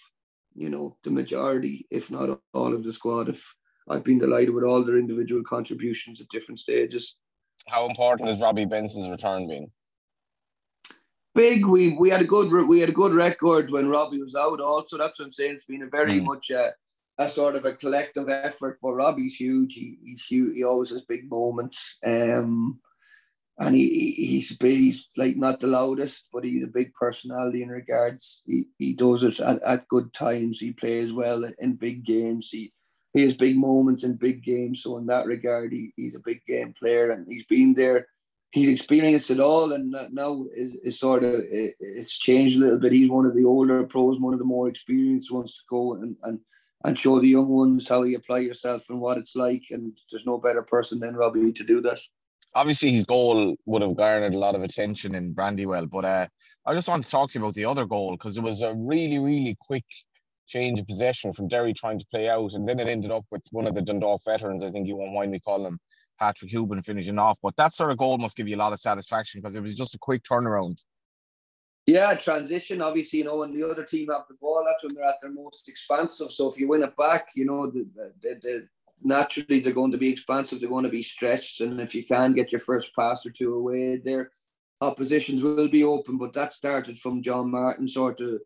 [0.57, 3.29] you know, the majority, if not all of the squad.
[3.29, 3.55] If
[3.89, 7.15] I've been delighted with all their individual contributions at different stages.
[7.69, 9.71] How important has Robbie Benson's return been?
[11.37, 11.65] Big.
[11.65, 14.61] We we had a good we had a good record when Robbie was out.
[14.61, 15.55] Also, that's what I'm saying.
[15.55, 16.25] It's been a very mm.
[16.25, 16.73] much a,
[17.19, 18.81] a sort of a collective effort.
[18.83, 19.75] But Robbie's huge.
[19.75, 20.57] He, he's huge.
[20.57, 21.99] He always has big moments.
[22.05, 22.81] Um,
[23.61, 28.41] and he, he's he's like not the loudest, but he's a big personality in regards.
[28.47, 30.59] He, he does it at, at good times.
[30.59, 32.49] He plays well in big games.
[32.51, 32.73] He
[33.13, 34.83] he has big moments in big games.
[34.83, 38.07] So in that regard, he, he's a big game player, and he's been there.
[38.51, 42.93] He's experienced it all, and now is sort of it's changed a little bit.
[42.93, 46.17] He's one of the older pros, one of the more experienced ones to go and
[46.23, 46.41] and
[46.85, 49.65] and show the young ones how you apply yourself and what it's like.
[49.69, 51.99] And there's no better person than Robbie to do that
[52.55, 56.27] obviously his goal would have garnered a lot of attention in Brandywell, but uh,
[56.67, 58.75] I just want to talk to you about the other goal because it was a
[58.75, 59.85] really, really quick
[60.47, 63.45] change of possession from Derry trying to play out, and then it ended up with
[63.53, 65.79] one of the Dundalk veterans, I think you won't mind me calling him,
[66.19, 67.39] Patrick Hoban, finishing off.
[67.43, 69.75] But that sort of goal must give you a lot of satisfaction because it was
[69.75, 70.83] just a quick turnaround.
[71.87, 72.83] Yeah, transition.
[72.83, 75.33] Obviously, you know, when the other team have the ball, that's when they're at their
[75.33, 76.31] most expansive.
[76.31, 78.69] So if you win it back, you know, the, the, the
[79.03, 82.33] naturally they're going to be expansive, they're going to be stretched, and if you can
[82.33, 84.31] get your first pass or two away, their
[84.81, 86.19] oppositions will be open.
[86.19, 88.41] But that started from John Martin, sort of,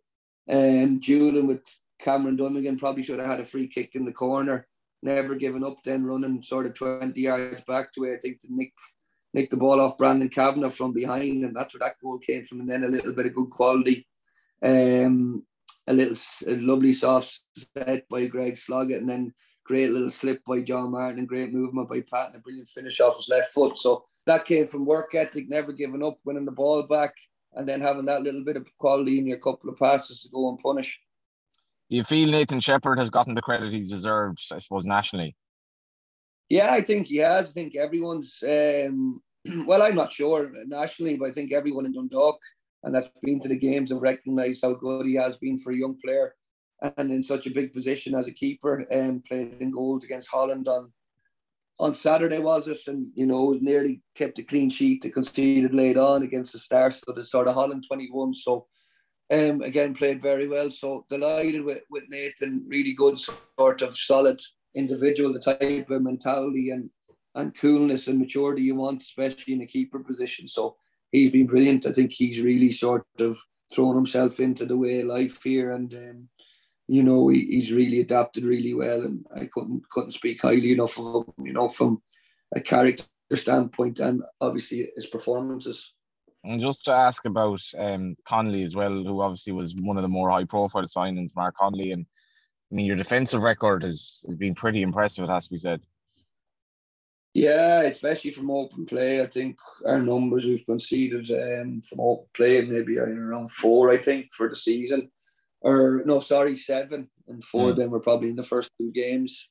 [0.51, 1.63] um, Julian with
[2.01, 4.67] Cameron Dummigan probably should have had a free kick in the corner,
[5.03, 8.47] never given up, then running sort of 20 yards back to where I think to
[8.51, 8.73] nick
[9.33, 12.61] nick the ball off Brandon Kavanagh from behind, and that's where that goal came from.
[12.61, 14.07] And then a little bit of good quality.
[14.63, 15.45] Um,
[15.87, 17.41] a little a lovely soft
[17.77, 19.35] set by Greg Sloggett, and then
[19.65, 23.01] great little slip by John Martin and great movement by Pat and a brilliant finish
[23.01, 23.77] off his left foot.
[23.77, 27.15] So that came from work ethic, never giving up, winning the ball back,
[27.55, 30.49] and then having that little bit of quality in your couple of passes to go
[30.49, 31.01] and punish.
[31.91, 35.37] Do you feel Nathan Shepperd has gotten the credit he deserves, I suppose, nationally?
[36.49, 37.49] Yeah, I think he has.
[37.49, 39.23] I think everyone's, um,
[39.67, 42.39] well, I'm not sure nationally, but I think everyone in Dundalk
[42.85, 45.77] and that's been to the games have recognised how good he has been for a
[45.77, 46.35] young player
[46.97, 50.29] and in such a big position as a keeper and um, played in goals against
[50.29, 50.93] Holland on
[51.79, 55.03] on Saturday was it, and you know, nearly kept a clean sheet.
[55.03, 58.35] They conceded late on against the Stars, so the sort of Holland 21.
[58.35, 58.67] So
[59.33, 60.71] um, again, played very well.
[60.71, 62.67] So delighted with, with Nathan.
[62.69, 64.39] Really good, sort of solid
[64.75, 66.91] individual, the type of mentality and
[67.37, 70.47] and coolness and maturity you want, especially in a keeper position.
[70.47, 70.77] So
[71.11, 71.85] he's been brilliant.
[71.85, 73.37] I think he's really sort of
[73.75, 76.29] thrown himself into the way of life here, and um,
[76.89, 79.03] you know he, he's really adapted really well.
[79.03, 81.47] And I couldn't couldn't speak highly enough of him.
[81.47, 82.03] You know, from
[82.55, 83.05] a character
[83.35, 85.93] standpoint and obviously his performances.
[86.45, 90.09] And just to ask about um, Connolly as well, who obviously was one of the
[90.09, 91.93] more high profile signings, Mark Connolly.
[91.93, 92.05] And
[92.71, 95.81] I mean, your defensive record has, has been pretty impressive, it has to be said.
[97.33, 99.23] Yeah, especially from open play.
[99.23, 99.57] I think
[99.87, 104.55] our numbers we've conceded um, from open play maybe around four, I think, for the
[104.55, 105.11] season.
[105.65, 107.09] Or no, sorry, seven.
[107.27, 107.71] And four mm.
[107.71, 109.51] of them were probably in the first two games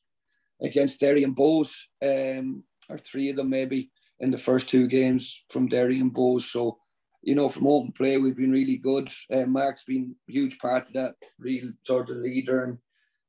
[0.61, 5.43] against Derry and Bohs, um, or three of them maybe in the first two games
[5.49, 6.43] from Derry and Bohs.
[6.43, 6.77] So
[7.23, 9.09] you know, from open play, we've been really good.
[9.31, 12.77] Uh, Mark's been a huge part of that, real sort of leader and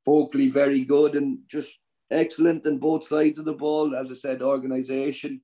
[0.05, 1.79] vocally very good and just
[2.11, 3.95] excellent on both sides of the ball.
[3.95, 5.41] As I said, organisation,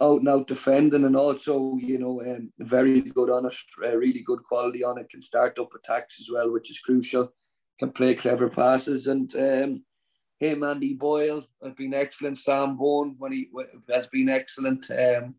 [0.00, 4.20] out and out defending, and also, you know, um, very good on it, uh, really
[4.20, 7.32] good quality on it, can start up attacks as well, which is crucial,
[7.78, 9.06] can play clever passes.
[9.06, 9.84] And um,
[10.38, 12.38] him, Andy Boyle, have been excellent.
[12.38, 13.48] Sam Bone, when he
[13.90, 14.84] has been excellent.
[14.90, 15.34] Um,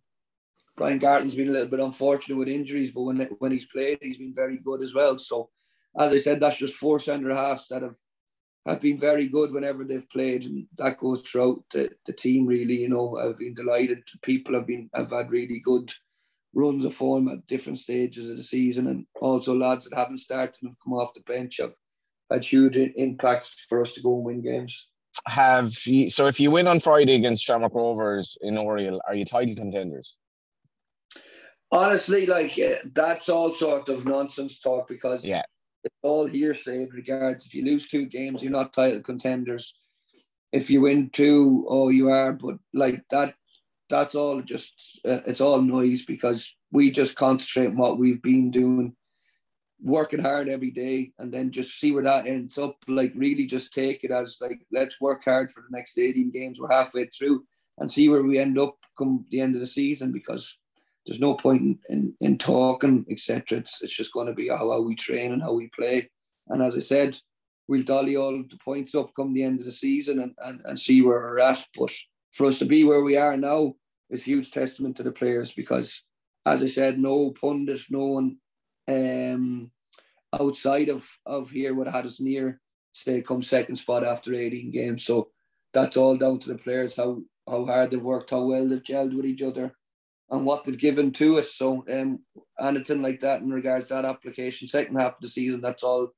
[0.78, 4.18] Brian Gartland's been a little bit unfortunate with injuries, but when when he's played, he's
[4.18, 5.18] been very good as well.
[5.20, 5.49] So,
[5.97, 7.97] as I said, that's just four centre halves that have
[8.70, 12.46] have been very good whenever they've played, and that goes throughout the, the team.
[12.46, 14.00] Really, you know, I've been delighted.
[14.22, 15.92] People have been have had really good
[16.54, 20.56] runs of form at different stages of the season, and also lads that haven't started
[20.62, 21.74] and have come off the bench have
[22.32, 24.88] had huge impacts for us to go and win games.
[25.26, 29.26] Have you, so if you win on Friday against Shamrock Rovers in Oriel, are you
[29.26, 30.16] title contenders?
[31.72, 35.44] Honestly, like uh, that's all sort of nonsense talk because yeah,
[35.84, 37.46] it's all hearsay in regards.
[37.46, 39.74] If you lose two games, you're not title contenders.
[40.52, 42.34] If you win two, oh, you are.
[42.34, 43.36] But like that,
[43.90, 44.74] that's all just
[45.08, 48.96] uh, it's all noise because we just concentrate on what we've been doing,
[49.82, 52.76] working hard every day, and then just see where that ends up.
[52.88, 56.60] Like really, just take it as like let's work hard for the next 18 games.
[56.60, 57.46] We're halfway through,
[57.78, 60.58] and see where we end up come the end of the season because
[61.06, 63.60] there's no point in, in, in talking, etc.
[63.60, 66.10] It's, it's just going to be how, how we train and how we play.
[66.47, 67.18] And as I said,
[67.68, 70.80] we'll dolly all the points up come the end of the season and, and, and
[70.80, 71.66] see where we're at.
[71.78, 71.91] But
[72.32, 73.76] for us to be where we are now
[74.10, 76.04] is huge testament to the players because,
[76.45, 78.38] as I said, no pundit, no one
[78.88, 79.72] um,
[80.34, 82.60] outside of, of here would have had us near,
[82.93, 85.06] say, come second spot after 18 games.
[85.06, 85.30] So
[85.74, 89.16] that's all down to the players, how, how hard they've worked, how well they've gelled
[89.16, 89.74] with each other
[90.32, 91.56] and what they've given to us.
[91.56, 92.20] So um,
[92.60, 96.10] anything like that in regards to that application, second half of the season, that's all.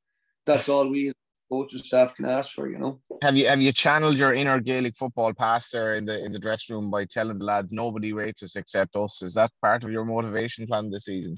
[0.46, 1.14] That's all we as
[1.52, 2.68] coaching staff can ask for.
[2.68, 3.00] You know.
[3.22, 6.76] Have you have you channeled your inner Gaelic football pastor in the in the dressing
[6.76, 9.22] room by telling the lads nobody rates us except us?
[9.22, 11.36] Is that part of your motivation plan this season?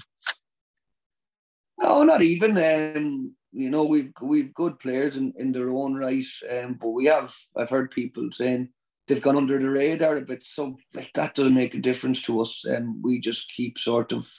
[1.78, 2.56] No, not even.
[2.56, 7.04] Um, you know, we've we've good players in, in their own right, um, but we
[7.06, 7.34] have.
[7.56, 8.70] I've heard people saying
[9.06, 10.44] they've gone under the radar a bit.
[10.44, 14.30] So like that doesn't make a difference to us, and we just keep sort of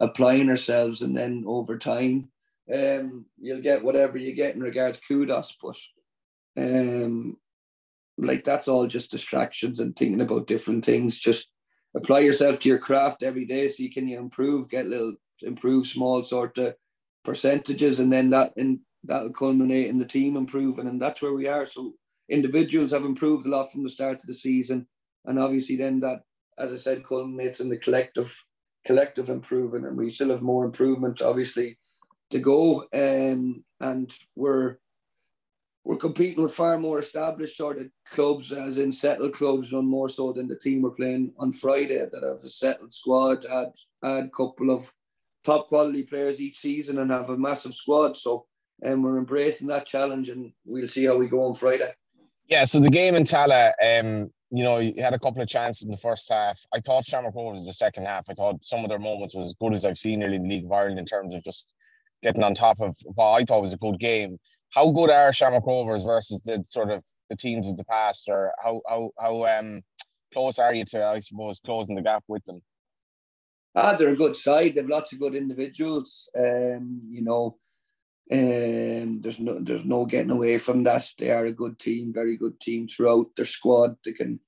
[0.00, 2.30] applying ourselves, and then over time,
[2.72, 5.56] um, you'll get whatever you get in regards kudos.
[5.62, 5.76] But
[6.56, 7.36] um,
[8.18, 11.18] like that's all just distractions and thinking about different things.
[11.18, 11.48] Just
[11.96, 15.86] apply yourself to your craft every day, so you can you improve, get little improve
[15.86, 16.74] small sort of
[17.24, 21.46] percentages, and then that and that'll culminate in the team improving, and that's where we
[21.46, 21.66] are.
[21.66, 21.94] So
[22.30, 24.86] individuals have improved a lot from the start of the season,
[25.26, 26.20] and obviously then that,
[26.58, 28.34] as I said, culminates in the collective
[28.86, 31.78] collective improvement, and we still have more improvement, obviously,
[32.30, 32.84] to go.
[32.94, 34.76] Um, and we're
[35.84, 40.08] we're competing with far more established sort of clubs, as in settled clubs, one more
[40.08, 43.72] so than the team we're playing on Friday that have a settled squad, had
[44.02, 44.90] had a couple of
[45.44, 48.16] top quality players each season and have a massive squad.
[48.16, 48.46] So
[48.82, 51.92] and um, we're embracing that challenge and we'll see how we go on Friday.
[52.50, 55.84] Yeah, so the game in Tallaght, um, you know, you had a couple of chances
[55.84, 56.60] in the first half.
[56.74, 58.28] I thought Shamrock Rovers the second half.
[58.28, 60.64] I thought some of their moments was as good as I've seen in the League
[60.64, 61.72] of Ireland in terms of just
[62.24, 64.36] getting on top of what I thought was a good game.
[64.70, 68.52] How good are Shamrock Rovers versus the sort of the teams of the past, or
[68.62, 69.82] how how how um
[70.32, 72.60] close are you to I suppose closing the gap with them?
[73.76, 74.74] Ah, they're a good side.
[74.74, 76.28] They've lots of good individuals.
[76.36, 77.56] Um, you know,
[78.32, 81.08] Um, there's no there's no getting away from that.
[81.18, 83.96] They are a good team, very good team throughout their squad.
[84.04, 84.38] They can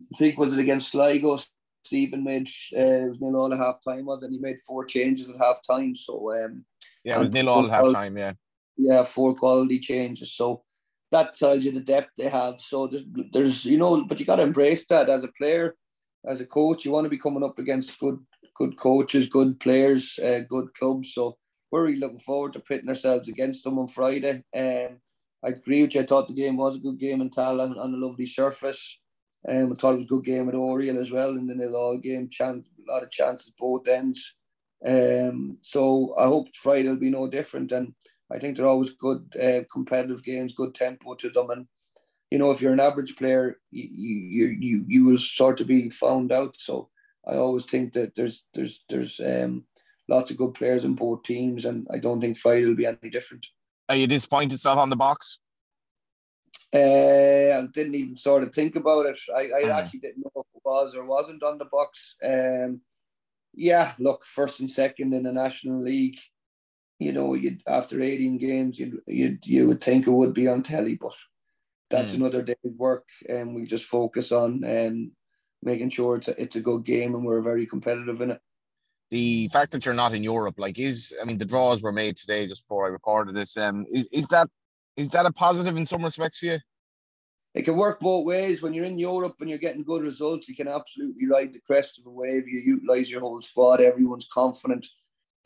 [0.00, 1.38] I think was it against Sligo?
[1.84, 4.26] Stephen made uh, it was nil all at half time, was it?
[4.26, 5.94] And he made four changes at half time.
[5.94, 6.64] So um,
[7.04, 8.16] yeah, it was nil all at half time.
[8.16, 8.32] Yeah,
[8.76, 10.34] yeah, four quality changes.
[10.34, 10.62] So
[11.12, 12.60] that tells you the depth they have.
[12.60, 15.76] So there's, there's you know, but you got to embrace that as a player,
[16.26, 16.84] as a coach.
[16.84, 18.18] You want to be coming up against good
[18.56, 21.12] good coaches, good players, uh, good clubs.
[21.12, 21.36] So
[21.76, 24.42] we're really looking forward to pitting ourselves against them on Friday.
[24.56, 24.98] Um,
[25.44, 26.00] I agree with you.
[26.00, 28.98] I thought the game was a good game in Tallaght on a lovely surface.
[29.46, 31.76] Um, I thought it was a good game at Oriel as well in the nil
[31.76, 32.30] all game.
[32.30, 34.34] Chance, a lot of chances both ends.
[34.86, 37.72] Um, so I hope Friday will be no different.
[37.72, 37.94] And
[38.32, 41.50] I think they're always good uh, competitive games, good tempo to them.
[41.50, 41.66] And
[42.30, 45.90] you know, if you're an average player, you you you you will start to be
[45.90, 46.56] found out.
[46.58, 46.88] So
[47.28, 49.64] I always think that there's there's there's um
[50.08, 53.10] lots of good players in both teams, and I don't think Friday will be any
[53.10, 53.46] different.
[53.88, 55.38] Are you disappointed it's not on the box?
[56.74, 59.18] Uh, I didn't even sort of think about it.
[59.34, 62.16] I, I uh actually didn't know if it was or wasn't on the box.
[62.24, 62.80] Um,
[63.54, 66.18] yeah, look, first and second in the National League,
[66.98, 70.62] you know, you'd after 18 games, you'd, you'd you would think it would be on
[70.62, 71.14] telly, but
[71.88, 72.16] that's mm.
[72.16, 75.12] another day's work, and we just focus on um,
[75.62, 78.40] making sure it's a, it's a good game and we're very competitive in it
[79.10, 82.16] the fact that you're not in Europe, like, is I mean, the draws were made
[82.16, 83.56] today just before I recorded this.
[83.56, 84.48] Um, is is that
[84.96, 86.58] is that a positive in some respects for you?
[87.54, 88.60] It can work both ways.
[88.60, 91.98] When you're in Europe and you're getting good results, you can absolutely ride the crest
[91.98, 92.46] of a wave.
[92.46, 93.80] You utilize your whole squad.
[93.80, 94.86] Everyone's confident,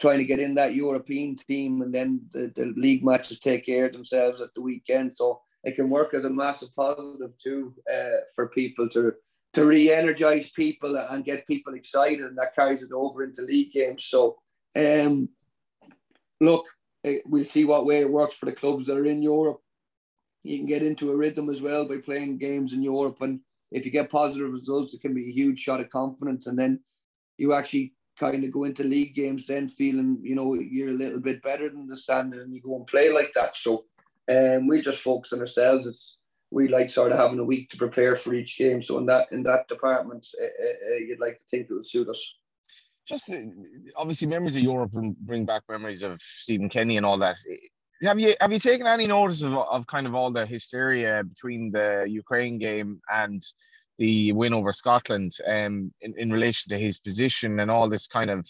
[0.01, 3.87] trying to get in that European team, and then the, the league matches take care
[3.87, 5.15] of themselves at the weekend.
[5.15, 9.13] So it can work as a massive positive too uh, for people to
[9.53, 14.05] to re-energize people and get people excited, and that carries it over into league games.
[14.05, 14.37] So,
[14.77, 15.29] um,
[16.41, 16.67] look,
[17.05, 19.61] eh, we'll see what way it works for the clubs that are in Europe.
[20.45, 23.41] You can get into a rhythm as well by playing games in Europe, and
[23.73, 26.81] if you get positive results, it can be a huge shot of confidence, and then
[27.37, 31.21] you actually kind of go into league games then feeling you know you're a little
[31.21, 33.57] bit better than the standard, and you go and play like that.
[33.57, 33.85] So,
[34.31, 35.87] um, we just focus on ourselves.
[35.89, 36.17] It's
[36.51, 38.83] we like sort of having a week to prepare for each game.
[38.83, 42.09] So in that in that department, uh, uh, you'd like to think it would suit
[42.09, 42.37] us.
[43.07, 43.33] Just
[43.97, 47.37] obviously, memories of Europe bring back memories of Stephen Kenny and all that.
[48.03, 51.71] Have you have you taken any notice of, of kind of all the hysteria between
[51.71, 53.43] the Ukraine game and
[53.99, 58.31] the win over Scotland um, in, in relation to his position and all this kind
[58.31, 58.47] of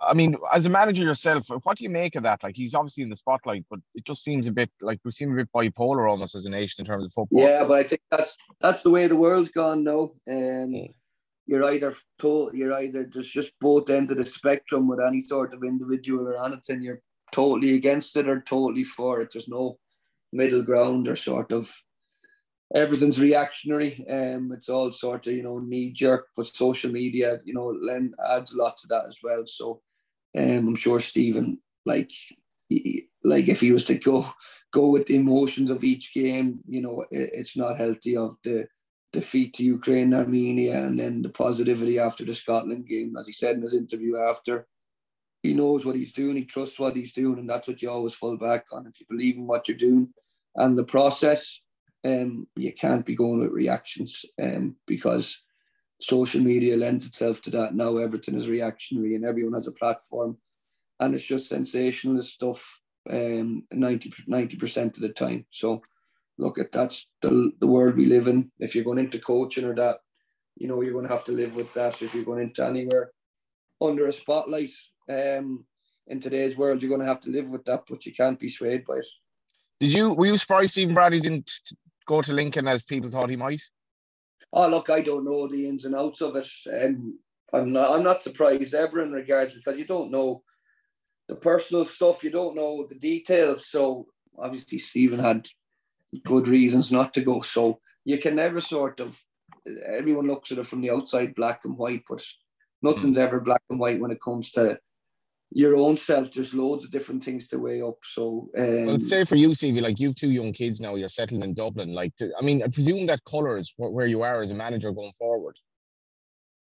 [0.00, 2.42] I mean, as a manager yourself, what do you make of that?
[2.42, 5.32] Like, he's obviously in the spotlight, but it just seems a bit like we seem
[5.32, 7.42] a bit bipolar almost as a nation in terms of football.
[7.42, 10.12] Yeah, but I think that's that's the way the world's gone now.
[10.28, 10.86] Um, yeah.
[11.46, 15.54] You're either told you're either there's just both ends of the spectrum with any sort
[15.54, 16.82] of individual or anything.
[16.82, 17.00] You're
[17.32, 19.30] totally against it or totally for it.
[19.32, 19.78] There's no
[20.32, 21.74] middle ground or sort of
[22.74, 24.04] everything's reactionary.
[24.10, 28.14] Um, it's all sort of you know knee jerk, but social media you know lend
[28.30, 29.42] adds a lot to that as well.
[29.46, 29.80] So
[30.38, 32.10] um, I'm sure Stephen, like,
[32.68, 34.26] he, like if he was to go
[34.72, 38.66] go with the emotions of each game, you know, it, it's not healthy of the
[39.12, 43.56] defeat to Ukraine, Armenia, and then the positivity after the Scotland game, as he said
[43.56, 44.66] in his interview after.
[45.42, 46.36] He knows what he's doing.
[46.36, 48.86] He trusts what he's doing, and that's what you always fall back on.
[48.86, 50.08] If you believe in what you're doing
[50.56, 51.60] and the process,
[52.04, 55.40] um, you can't be going with reactions um, because
[56.00, 57.74] social media lends itself to that.
[57.74, 60.38] Now everything is reactionary and everyone has a platform,
[61.00, 62.80] and it's just sensationalist stuff.
[63.10, 65.46] Um, 90 percent of the time.
[65.50, 65.80] So,
[66.36, 68.50] look at that's the the world we live in.
[68.58, 70.00] If you're going into coaching or that,
[70.56, 72.02] you know you're going to have to live with that.
[72.02, 73.12] If you're going into anywhere
[73.80, 74.72] under a spotlight,
[75.08, 75.64] um,
[76.08, 78.48] in today's world, you're going to have to live with that, but you can't be
[78.48, 79.06] swayed by it.
[79.80, 81.50] Did you were you surprised Stephen Bradley didn't
[82.06, 83.62] go to Lincoln as people thought he might?
[84.52, 86.48] Oh, look, I don't know the ins and outs of it.
[86.72, 87.18] Um,
[87.52, 90.42] I'm not, I'm not surprised ever in regards because you don't know
[91.28, 93.66] the personal stuff, you don't know the details.
[93.66, 94.06] So
[94.38, 95.48] obviously, Stephen had
[96.24, 97.40] good reasons not to go.
[97.42, 99.22] So you can never sort of,
[99.86, 102.24] everyone looks at it from the outside, black and white, but
[102.82, 103.20] nothing's mm.
[103.20, 104.78] ever black and white when it comes to
[105.50, 106.32] your own self.
[106.32, 107.96] There's loads of different things to weigh up.
[108.04, 111.42] So, um, well, say for you, Stevie, like you've two young kids now, you're settling
[111.42, 111.94] in Dublin.
[111.94, 114.92] Like, to, I mean, I presume that colour is where you are as a manager
[114.92, 115.56] going forward.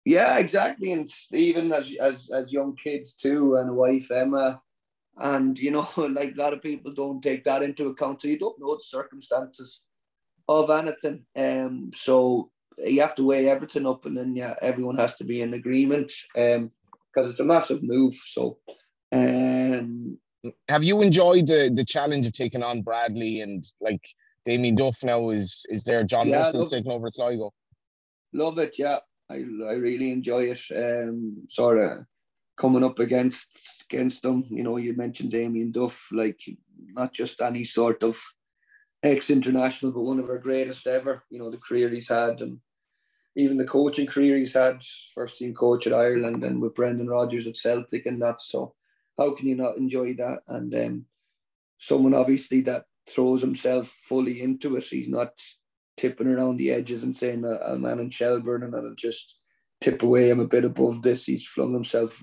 [0.05, 0.93] Yeah, exactly.
[0.93, 4.61] And Stephen, as as as young kids too, and a wife Emma,
[5.17, 8.39] and you know, like a lot of people don't take that into account, so you
[8.39, 9.82] don't know the circumstances
[10.47, 11.25] of anything.
[11.36, 15.41] Um, so you have to weigh everything up, and then yeah, everyone has to be
[15.41, 16.13] in agreement.
[16.38, 16.69] Um,
[17.18, 18.13] because it's a massive move.
[18.13, 18.59] So,
[19.11, 20.20] um,
[20.70, 24.01] Have you enjoyed the the challenge of taking on Bradley and like
[24.45, 26.03] Damien Duff now is is there?
[26.03, 27.53] John yeah, taking over Sligo.
[28.34, 28.99] Love it, yeah.
[29.32, 30.61] I I really enjoy it.
[30.76, 32.05] Um, sort of
[32.55, 33.47] coming up against
[33.89, 34.43] against them.
[34.49, 36.39] You know, you mentioned Damien Duff, like
[36.93, 38.22] not just any sort of
[39.01, 41.24] ex-international, but one of our greatest ever.
[41.32, 42.59] You know, the career he's had, and
[43.38, 44.83] even the coaching career he's had.
[45.13, 48.41] First team coach at Ireland, and with Brendan Rodgers at Celtic, and that.
[48.41, 48.73] So,
[49.17, 50.39] how can you not enjoy that?
[50.47, 51.05] And um,
[51.77, 54.83] someone obviously that throws himself fully into it.
[54.83, 55.33] He's not
[55.95, 59.35] tipping around the edges and saying a, a man in Shelbourne and I'll just
[59.81, 60.29] tip away.
[60.29, 61.25] I'm a bit above this.
[61.25, 62.21] He's flung himself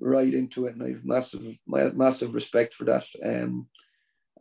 [0.00, 3.04] right into it, and I've massive, massive respect for that.
[3.24, 3.68] Um,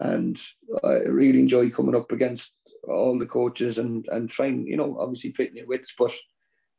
[0.01, 0.41] and
[0.83, 2.53] I really enjoy coming up against
[2.87, 6.11] all the coaches and and trying, you know, obviously pitting your wits, but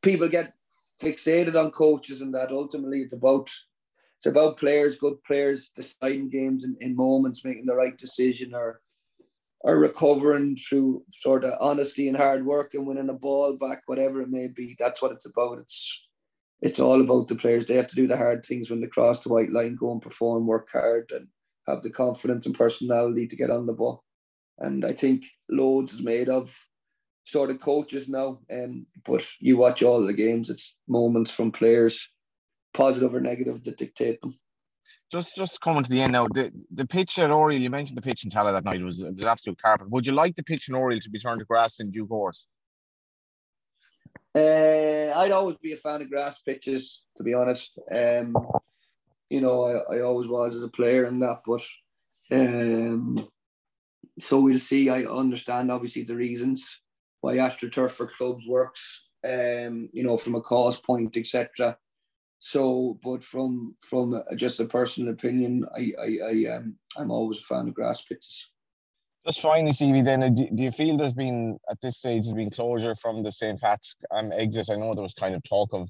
[0.03, 0.55] people get
[1.01, 3.51] fixated on coaches and that ultimately it's about
[4.19, 8.81] it's about players, good players deciding games in, in moments, making the right decision or
[9.61, 14.21] or recovering through sort of honesty and hard work and winning a ball back, whatever
[14.21, 14.75] it may be.
[14.79, 15.59] That's what it's about.
[15.59, 16.07] It's
[16.61, 17.67] it's all about the players.
[17.67, 20.03] They have to do the hard things when they cross the white line, go and
[20.03, 21.29] perform, work hard, and
[21.67, 24.05] have the confidence and personality to get on the ball.
[24.59, 26.55] And I think loads is made of
[27.25, 28.41] sort of coaches now.
[28.53, 32.09] Um, but you watch all the games, it's moments from players,
[32.75, 34.39] positive or negative, that dictate them.
[35.13, 38.03] Just just coming to the end now, the, the pitch at Oriel, you mentioned the
[38.03, 39.89] pitch in Tallaght that night, it was, it was absolute carpet.
[39.91, 42.47] Would you like the pitch in Oriel to be turned to grass in due course?
[44.35, 47.79] Uh, I'd always be a fan of grass pitches, to be honest.
[47.95, 48.35] Um,
[49.33, 51.63] you know, I, I always was as a player and that, but
[52.31, 53.29] um,
[54.21, 54.91] so we'll see.
[54.91, 56.81] I understand obviously the reasons
[57.23, 59.05] why AstroTurf for clubs works.
[59.25, 61.79] Um, you know, from a cost point, etc.
[62.41, 67.43] So, but from from just a personal opinion, I I, I um, I'm always a
[67.43, 68.51] fan of grass pitches.
[69.25, 72.33] Just finally, Stevie, then, uh, do, do, you feel there's been, at this stage, there's
[72.33, 73.61] been closure from the St.
[73.61, 74.69] Pat's um, exit?
[74.69, 75.89] I know there was kind of talk of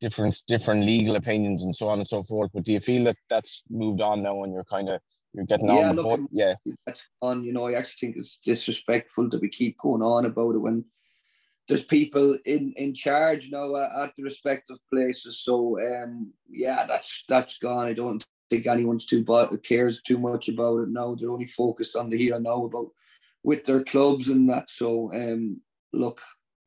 [0.00, 3.16] different different legal opinions and so on and so forth, but do you feel that
[3.30, 5.00] that's moved on now and you're kind of
[5.32, 6.54] you're getting yeah, on look, Yeah,
[6.86, 7.44] that's on.
[7.44, 10.84] You know, I actually think it's disrespectful that we keep going on about it when
[11.68, 15.42] there's people in in charge now uh, at the respective places.
[15.42, 17.86] So um, yeah, that's that's gone.
[17.86, 21.14] I don't think anyone's too but cares too much about it now.
[21.14, 22.90] They're only focused on the here and now about
[23.42, 24.70] with their clubs and that.
[24.70, 25.60] So um,
[25.92, 26.20] look,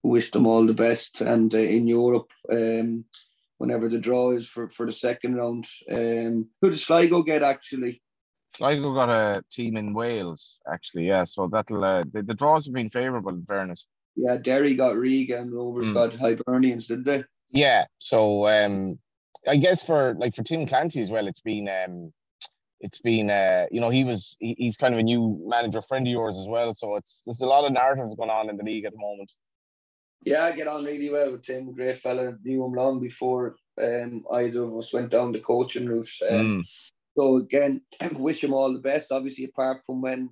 [0.03, 1.21] wish them all the best.
[1.21, 3.05] And uh, in Europe, um,
[3.57, 8.01] whenever the draw is for, for the second round, um, who does Sligo get actually?
[8.55, 11.07] Sligo got a team in Wales, actually.
[11.07, 13.31] Yeah, so that'll uh, the, the draws have been favourable.
[13.31, 13.85] In fairness.
[14.15, 15.93] Yeah, Derry got Riga and Rovers mm.
[15.93, 17.23] got Hibernians, did they?
[17.51, 17.85] Yeah.
[17.99, 18.99] So um,
[19.47, 22.13] I guess for like for Tim Clancy as well, it's been um,
[22.81, 26.07] it's been uh, you know he was he, he's kind of a new manager friend
[26.07, 26.73] of yours as well.
[26.73, 29.31] So it's there's a lot of narratives going on in the league at the moment.
[30.21, 31.73] Yeah, I get on really well with Tim.
[31.73, 32.33] Great fella.
[32.43, 36.09] Knew him long before um, either of us went down the coaching route.
[36.29, 36.63] Um, mm.
[37.17, 37.81] So again,
[38.13, 39.11] wish him all the best.
[39.11, 40.29] Obviously, apart from when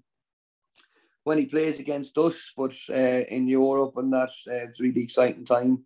[1.24, 5.44] when he plays against us, but uh, in Europe and that, uh, it's really exciting
[5.44, 5.84] time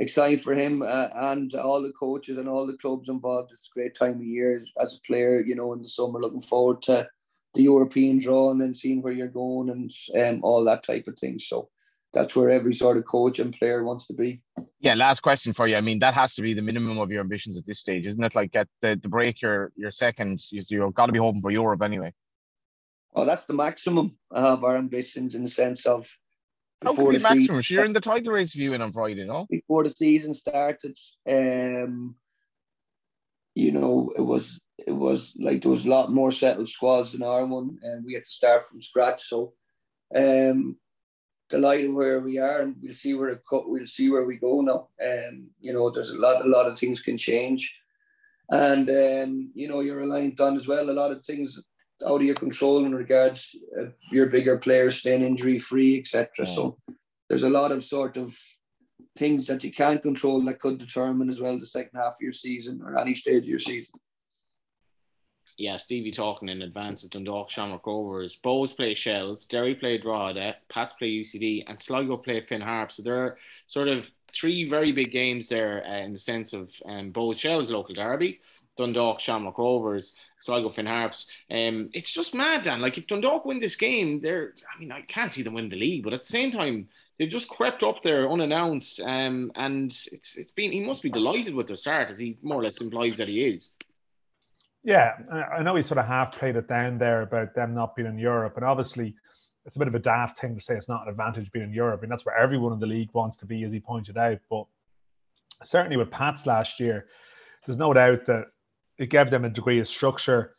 [0.00, 3.52] exciting for him uh, and all the coaches and all the clubs involved.
[3.52, 6.42] It's a great time of year as a player, you know, in the summer, looking
[6.42, 7.06] forward to
[7.54, 11.18] the European draw and then seeing where you're going and um, all that type of
[11.18, 11.38] thing.
[11.38, 11.68] So
[12.14, 14.40] that's where every sort of coach and player wants to be.
[14.80, 15.76] Yeah, last question for you.
[15.76, 18.24] I mean, that has to be the minimum of your ambitions at this stage, isn't
[18.24, 18.34] it?
[18.34, 21.82] Like, get the, the break your your second, you've got to be hoping for Europe
[21.82, 22.12] anyway.
[23.14, 26.08] Oh, that's the maximum of our ambitions in the sense of
[26.82, 27.62] how can be maximum?
[27.68, 29.46] You're in the title race viewing on Friday, no?
[29.50, 30.96] Before the season started,
[31.28, 32.14] um,
[33.54, 37.22] you know, it was it was like there was a lot more settled squads than
[37.22, 39.28] our one, and we had to start from scratch.
[39.28, 39.52] So,
[40.14, 40.76] um,
[41.50, 44.88] delighted where we are, and we'll see where it we'll see where we go now.
[45.04, 47.74] Um, you know, there's a lot a lot of things can change,
[48.48, 51.60] and um, you know, you're reliant on as well a lot of things
[52.06, 56.28] out of your control in regards of your bigger players staying injury free, etc.
[56.38, 56.44] Yeah.
[56.54, 56.78] So
[57.28, 58.36] there's a lot of sort of
[59.16, 62.32] things that you can't control that could determine as well the second half of your
[62.32, 63.92] season or any stage of your season.
[65.60, 68.38] Yeah, Stevie talking in advance of Dundalk Shamrock Rovers.
[68.42, 72.90] Bohs play Shels, Derry play Drogheda, Pats play UCD, and Sligo play Finn Harp.
[72.90, 73.36] So there are
[73.66, 77.70] sort of three very big games there uh, in the sense of um, Bohs Shels
[77.70, 78.40] local derby,
[78.80, 81.26] Dundalk, Shamrock Rovers, Sligo Finn Harps.
[81.50, 82.80] Um, it's just mad, Dan.
[82.80, 85.76] Like if Dundalk win this game, they're I mean, I can't see them win the
[85.76, 89.00] league, but at the same time, they've just crept up there unannounced.
[89.00, 92.60] Um, and it's it's been he must be delighted with the start, as he more
[92.60, 93.72] or less implies that he is.
[94.82, 95.12] Yeah,
[95.54, 98.18] I know he sort of half played it down there about them not being in
[98.18, 99.14] Europe, and obviously
[99.66, 101.74] it's a bit of a daft thing to say it's not an advantage being in
[101.74, 104.38] Europe, and that's where everyone in the league wants to be, as he pointed out.
[104.48, 104.64] But
[105.64, 107.08] certainly with Pats last year,
[107.66, 108.46] there's no doubt that
[109.00, 110.54] it gave them a degree of structure.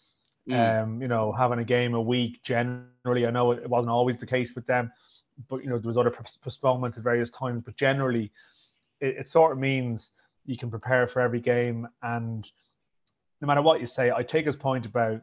[0.49, 0.83] Mm.
[0.83, 4.25] Um, you know, having a game a week generally, I know it wasn't always the
[4.25, 4.91] case with them,
[5.47, 7.61] but you know there was other postponements at various times.
[7.63, 8.31] But generally,
[8.99, 10.11] it, it sort of means
[10.45, 12.49] you can prepare for every game, and
[13.39, 15.21] no matter what you say, I take his point about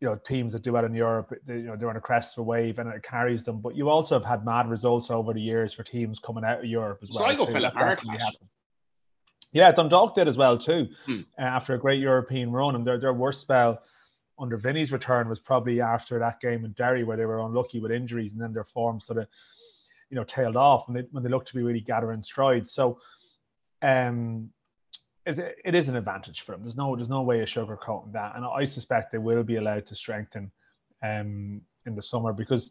[0.00, 2.38] you know teams that do it in Europe, they, you know they're on a crest
[2.38, 3.60] of wave and it carries them.
[3.60, 6.66] But you also have had mad results over the years for teams coming out of
[6.66, 7.26] Europe as well.
[7.26, 8.00] Sligo fell apart.
[9.52, 10.88] Yeah, Dundalk did as well too.
[11.06, 11.20] Hmm.
[11.38, 13.82] Uh, after a great European run, and their their worst spell
[14.38, 17.92] under Vinny's return was probably after that game in Derry where they were unlucky with
[17.92, 19.28] injuries, and then their form sort of
[20.10, 22.68] you know tailed off when they when they looked to be really gathering stride.
[22.68, 22.98] So,
[23.82, 24.50] um,
[25.26, 26.62] it, it is an advantage for them.
[26.62, 29.86] There's no there's no way of sugarcoating that, and I suspect they will be allowed
[29.86, 30.50] to strengthen
[31.02, 32.70] um, in the summer because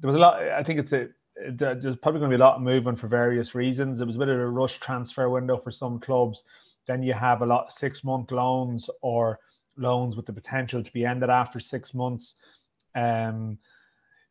[0.00, 0.42] there was a lot.
[0.42, 1.08] I think it's a
[1.50, 4.00] there's probably going to be a lot of movement for various reasons.
[4.00, 6.44] It was a bit of a rush transfer window for some clubs.
[6.86, 9.38] Then you have a lot six month loans or
[9.76, 12.34] loans with the potential to be ended after six months.
[12.94, 13.58] Um,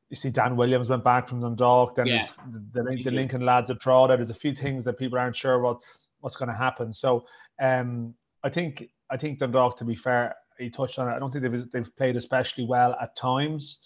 [0.09, 1.95] you see Dan Williams went back from Dundalk.
[1.95, 2.27] Then yeah.
[2.51, 5.59] the, the, the, Lincoln lads have drawn There's a few things that people aren't sure
[5.59, 5.79] what
[6.21, 6.93] what's going to happen.
[6.93, 7.25] So
[7.61, 11.15] um, I think I think Dundalk, to be fair, he touched on it.
[11.15, 13.77] I don't think they've they've played especially well at times,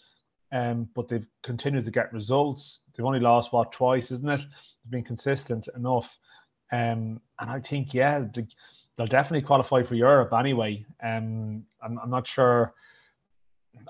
[0.52, 2.80] um, but they've continued to get results.
[2.95, 4.41] They've only lost what twice, isn't it?
[4.84, 6.18] They've been consistent enough,
[6.72, 8.47] um, and I think yeah, they,
[8.97, 10.86] will definitely qualify for Europe anyway.
[11.02, 12.74] Um, I'm, I'm not sure.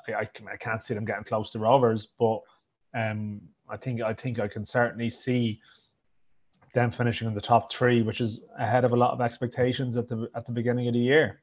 [0.07, 2.41] I, I, I can't see them getting close to Rovers, but
[2.93, 5.59] um, I think I think I can certainly see
[6.73, 10.07] them finishing in the top three, which is ahead of a lot of expectations at
[10.07, 11.41] the at the beginning of the year.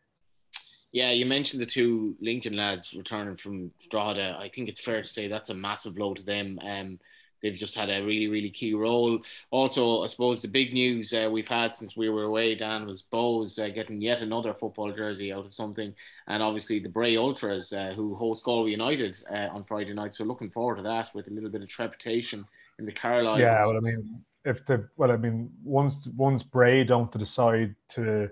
[0.93, 4.37] Yeah, you mentioned the two Lincoln lads returning from Strada.
[4.41, 6.59] I think it's fair to say that's a massive blow to them.
[6.63, 6.99] Um,
[7.43, 9.21] they've just had a really, really key role.
[9.51, 13.03] Also, I suppose the big news uh, we've had since we were away, Dan, was
[13.03, 15.95] Bohs uh, getting yet another football jersey out of something,
[16.29, 20.15] and obviously the Bray Ultras, uh, who host Galway United uh, on Friday night.
[20.15, 22.45] So looking forward to that with a little bit of trepidation
[22.79, 23.41] in the Carlisle.
[23.41, 28.31] Yeah, well, I mean, if the well, I mean, once once Bray don't decide to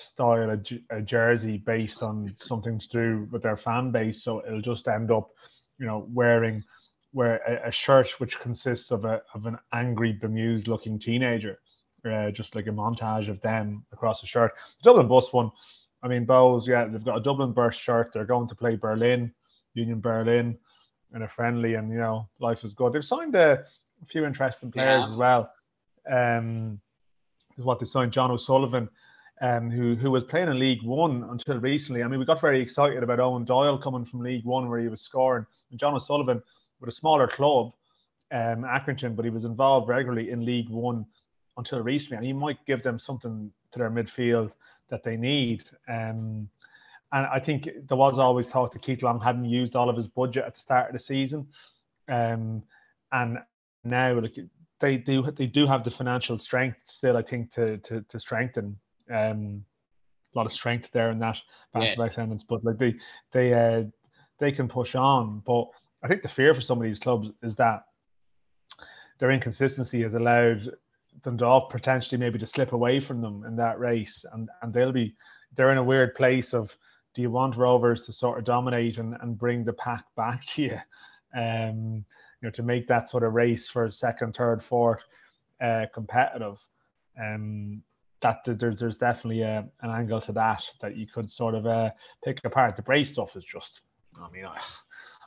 [0.00, 4.60] style a, a, jersey based on something to do with their fan base, so it'll
[4.60, 5.30] just end up,
[5.78, 6.62] you know, wearing
[7.12, 11.58] wear a, a shirt which consists of a of an angry, bemused looking teenager,
[12.10, 14.52] uh, just like a montage of them across the shirt.
[14.82, 15.50] The Dublin bus one,
[16.02, 18.12] I mean, Bohs, yeah, they've got a Dublin Bus shirt.
[18.12, 19.32] They're going to play Berlin,
[19.74, 20.56] Union Berlin,
[21.14, 22.92] in a friendly, and you know, life is good.
[22.92, 23.64] They've signed a
[24.02, 25.12] a few interesting players yeah.
[25.12, 25.52] as well.
[26.10, 26.80] Um,
[27.58, 28.88] is what they signed John O'Sullivan,
[29.40, 32.02] um, who who was playing in League One until recently.
[32.02, 34.88] I mean, we got very excited about Owen Doyle coming from League One where he
[34.88, 36.42] was scoring, and John O'Sullivan
[36.80, 37.72] with a smaller club,
[38.32, 41.06] um, Accrington, but he was involved regularly in League One
[41.56, 44.52] until recently, and he might give them something to their midfield
[44.88, 45.64] that they need.
[45.88, 46.48] Um,
[47.12, 50.06] and I think there was always talk that Keith Long hadn't used all of his
[50.06, 51.48] budget at the start of the season.
[52.08, 52.62] Um,
[53.12, 53.38] and
[53.84, 54.38] now like
[54.78, 58.76] they do they do have the financial strength still I think to to, to strengthen
[59.10, 59.64] um
[60.34, 61.38] a lot of strength there in that
[61.74, 62.12] back yes.
[62.12, 62.94] attendance but like they
[63.32, 63.82] they uh
[64.38, 65.66] they can push on but
[66.02, 67.84] I think the fear for some of these clubs is that
[69.18, 70.70] their inconsistency has allowed
[71.22, 75.14] Dundalk potentially maybe to slip away from them in that race and and they'll be
[75.56, 76.76] they're in a weird place of
[77.14, 80.62] do you want Rovers to sort of dominate and, and bring the pack back to
[80.62, 80.78] you
[81.34, 82.04] um
[82.40, 85.02] you know, to make that sort of race for second, third, fourth
[85.60, 86.58] uh, competitive.
[87.20, 87.82] Um,
[88.22, 91.90] that there's there's definitely a, an angle to that that you could sort of uh,
[92.24, 92.76] pick apart.
[92.76, 93.80] The Bray stuff is just,
[94.20, 94.58] I mean, I,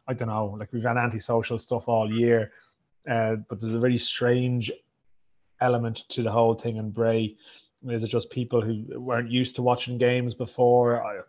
[0.07, 0.55] I don't know.
[0.59, 2.51] Like we've had antisocial stuff all year,
[3.09, 4.71] uh, but there's a very strange
[5.61, 7.35] element to the whole thing in Bray.
[7.87, 11.03] Is it just people who weren't used to watching games before?
[11.03, 11.19] I,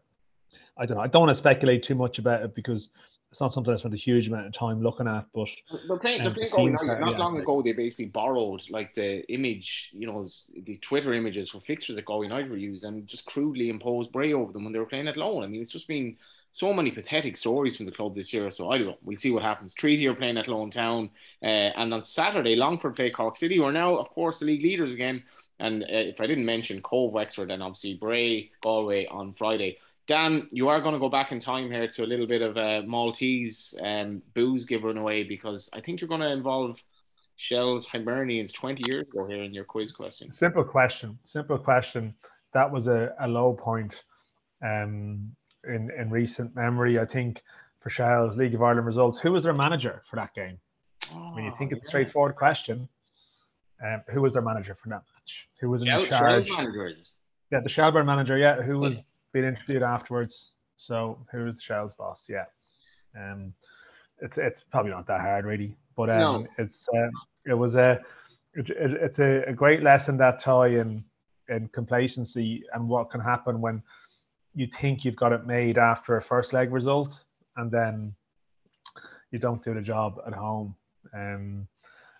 [0.77, 1.03] I don't know.
[1.03, 2.91] I don't want to speculate too much about it because
[3.35, 5.49] it's not something I spent a huge amount of time looking at, but
[5.89, 6.18] they're playing.
[6.18, 10.07] They're um, playing going, not, not long ago, they basically borrowed like the image, you
[10.07, 10.24] know,
[10.55, 14.32] the Twitter images for fixtures that Galway United were used, and just crudely imposed Bray
[14.32, 15.43] over them when they were playing Athlone.
[15.43, 16.16] I mean, it's just been
[16.53, 18.49] so many pathetic stories from the club this year.
[18.53, 18.99] So I don't know.
[19.03, 19.74] We'll see what happens.
[19.74, 21.11] Treaty are playing Athlone Town,
[21.43, 24.62] uh, and on Saturday, Longford play Cork City, who are now, of course, the league
[24.62, 25.24] leaders again.
[25.59, 29.78] And uh, if I didn't mention Cobh Wexford, and obviously Bray Galway on Friday.
[30.07, 32.57] Dan, you are going to go back in time here to a little bit of
[32.57, 36.83] a Maltese um, booze given away because I think you're going to involve
[37.37, 40.31] Shell's Hibernians 20 years ago here in your quiz question.
[40.31, 41.19] Simple question.
[41.25, 42.15] Simple question.
[42.53, 44.05] That was a, a low point
[44.63, 45.35] um,
[45.67, 47.01] in in recent memory.
[47.01, 47.43] I think
[47.81, 50.59] for Shell's League of Ireland results, who was their manager for that game?
[51.13, 52.89] Oh, I mean, you think it's a straightforward question.
[53.85, 55.49] Um, who was their manager for that match?
[55.61, 56.51] Who was in Shell, charge?
[57.51, 58.39] Yeah, the Shelbourne manager.
[58.39, 59.03] Yeah, who was
[59.35, 60.53] being interviewed afterwards.
[60.78, 62.26] So who was the Shell's boss?
[62.30, 62.47] Yeah,
[63.18, 63.53] um,
[64.22, 66.47] it's it's probably not that hard really, but um, no.
[66.57, 67.11] it's uh,
[67.45, 68.01] it was a
[68.55, 71.05] it, it, it's a, a, great lesson that tie in
[71.49, 73.82] in complacency and what can happen when
[74.55, 77.24] you think you've got it made after a first leg result
[77.57, 78.14] and then
[79.32, 80.74] you don't do the job at home.
[81.12, 81.66] Um,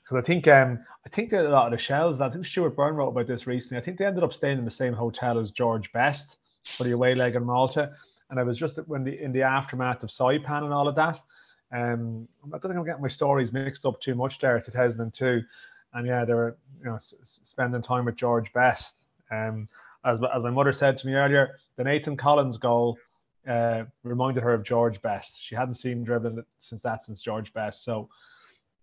[0.03, 2.21] because I think um, I think a lot of the shells.
[2.21, 3.81] I think Stuart Byrne wrote about this recently.
[3.81, 6.93] I think they ended up staying in the same hotel as George Best for the
[6.93, 7.93] away leg in Malta,
[8.31, 11.21] and I was just when the in the aftermath of Saipan and all of that.
[11.73, 14.61] Um, I don't think I'm getting my stories mixed up too much there.
[14.61, 15.43] 2002,
[15.95, 18.95] and yeah, they were you know s- spending time with George Best.
[19.31, 19.69] Um,
[20.05, 22.99] as as my mother said to me earlier, the Nathan Collins goal
[23.49, 25.41] uh, reminded her of George Best.
[25.41, 27.85] She hadn't seen dribbling since that since George Best.
[27.85, 28.09] So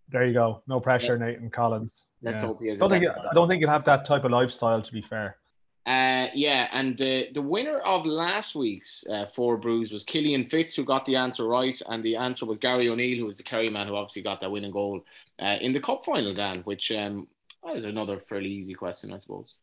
[0.10, 0.62] there you go.
[0.68, 1.28] No pressure, yeah.
[1.28, 2.04] Nathan Collins.
[2.22, 2.48] Let's yeah.
[2.48, 2.80] hope he has.
[2.80, 4.82] Don't think, I don't think you'll have that type of lifestyle.
[4.82, 5.38] To be fair.
[5.86, 10.76] Uh, yeah, and the the winner of last week's uh, four brews was Killian Fitz,
[10.76, 13.70] who got the answer right, and the answer was Gary O'Neill, who was the Kerry
[13.70, 15.02] man, who obviously got that winning goal
[15.40, 16.36] uh, in the cup final.
[16.36, 17.28] Dan, which um,
[17.74, 19.56] is another fairly easy question, I suppose.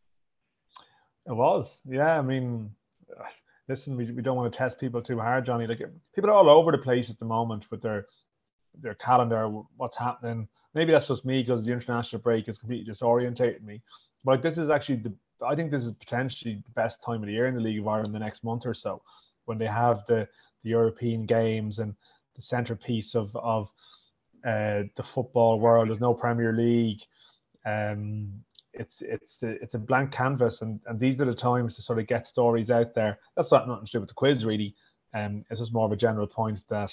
[1.25, 2.19] It was, yeah.
[2.19, 2.69] I mean,
[3.69, 5.67] listen, we, we don't want to test people too hard, Johnny.
[5.67, 5.81] Like
[6.13, 8.07] people are all over the place at the moment with their
[8.81, 9.47] their calendar,
[9.77, 10.47] what's happening.
[10.73, 13.81] Maybe that's just me because the international break has completely disorientated me.
[14.23, 15.13] But like, this is actually the
[15.45, 17.87] I think this is potentially the best time of the year in the League of
[17.87, 19.01] Ireland the next month or so,
[19.45, 20.27] when they have the
[20.63, 21.95] the European games and
[22.35, 23.69] the centerpiece of of
[24.45, 25.89] uh, the football world.
[25.89, 27.01] There's no Premier League.
[27.65, 31.81] Um, it's it's the, it's a blank canvas, and, and these are the times to
[31.81, 33.19] sort of get stories out there.
[33.35, 34.75] That's not nothing to do with the quiz, really.
[35.13, 36.91] Um, it's just more of a general point that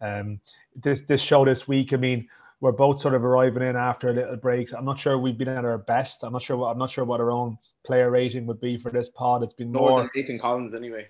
[0.00, 0.40] um,
[0.74, 1.92] this this show this week.
[1.92, 2.28] I mean,
[2.60, 4.72] we're both sort of arriving in after a little break.
[4.74, 6.24] I'm not sure we've been at our best.
[6.24, 8.90] I'm not sure what I'm not sure what our own player rating would be for
[8.90, 9.42] this pod.
[9.42, 11.08] It's been more, more than Nathan Collins anyway.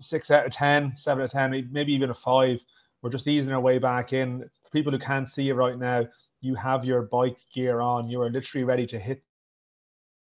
[0.00, 2.60] Six out of ten, seven out of ten, maybe even a five.
[3.02, 4.48] We're just easing our way back in.
[4.62, 6.06] For people who can't see you right now,
[6.40, 8.08] you have your bike gear on.
[8.08, 9.22] You are literally ready to hit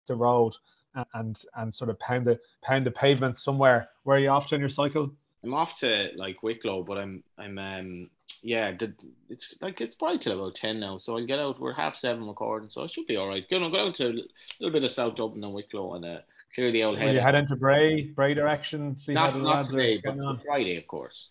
[0.07, 0.55] the road
[0.95, 3.89] and and, and sort of pound the pound the pavement somewhere.
[4.03, 5.11] Where are you off to on your cycle?
[5.43, 8.11] I'm off to like Wicklow, but I'm I'm um
[8.43, 8.93] yeah, the,
[9.29, 11.61] it's like it's probably till about ten now, so I'll get out.
[11.61, 13.49] We're half seven recording, so I should be all right.
[13.49, 14.13] Going to go out to a
[14.61, 16.19] little bit of South Dublin and Wicklow and uh,
[16.55, 17.15] clear the old head.
[17.15, 18.99] You head into Bray, Bray direction.
[18.99, 20.39] See not, how the not today, but on.
[20.39, 21.29] Friday, of course.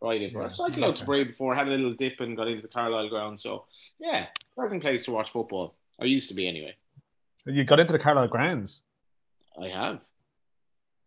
[0.00, 0.58] Friday, course.
[0.58, 0.66] Yeah.
[0.66, 3.38] Cycled out to Bray before, had a little dip and got into the Carlisle ground.
[3.38, 3.64] So
[3.98, 5.74] yeah, pleasant place to watch football.
[6.00, 6.74] I used to be anyway.
[7.46, 8.80] You got into the Carlisle grounds.
[9.60, 10.00] I have.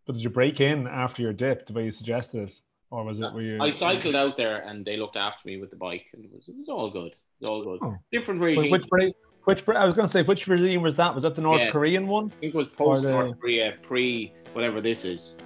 [0.06, 2.52] But did you break in after your dip the way you suggested?
[2.90, 3.32] or was it?
[3.32, 3.58] Were you?
[3.60, 6.48] I cycled out there and they looked after me with the bike, and it was
[6.48, 7.12] it was all good.
[7.12, 7.78] It was all good.
[7.82, 7.96] Oh.
[8.12, 8.70] Different regime.
[8.70, 9.14] Which break?
[9.44, 11.14] Which I was going to say, which regime was that?
[11.14, 11.70] Was that the North yeah.
[11.70, 12.32] Korean one?
[12.36, 15.36] I think it was post North Korea, pre whatever this is.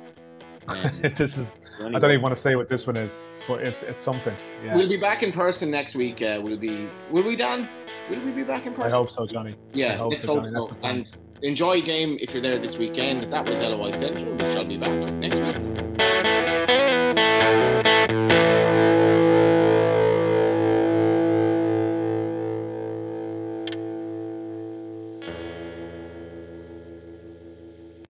[0.69, 1.51] Um, this is.
[1.79, 1.97] Anyway.
[1.97, 4.37] I don't even want to say what this one is, but it's it's something.
[4.65, 4.77] Yeah.
[4.77, 6.23] We'll be back in person next week.
[6.23, 6.89] Uh, will be?
[7.11, 7.69] Will we, Dan?
[8.11, 8.93] Will we be back in person?
[8.93, 9.55] I hope so, Johnny.
[9.73, 10.77] Yeah, hope let's so, hope so.
[10.83, 11.07] And
[11.43, 13.31] enjoy game if you're there this weekend.
[13.31, 14.35] That was LOI Central.
[14.35, 15.70] We shall be back next week.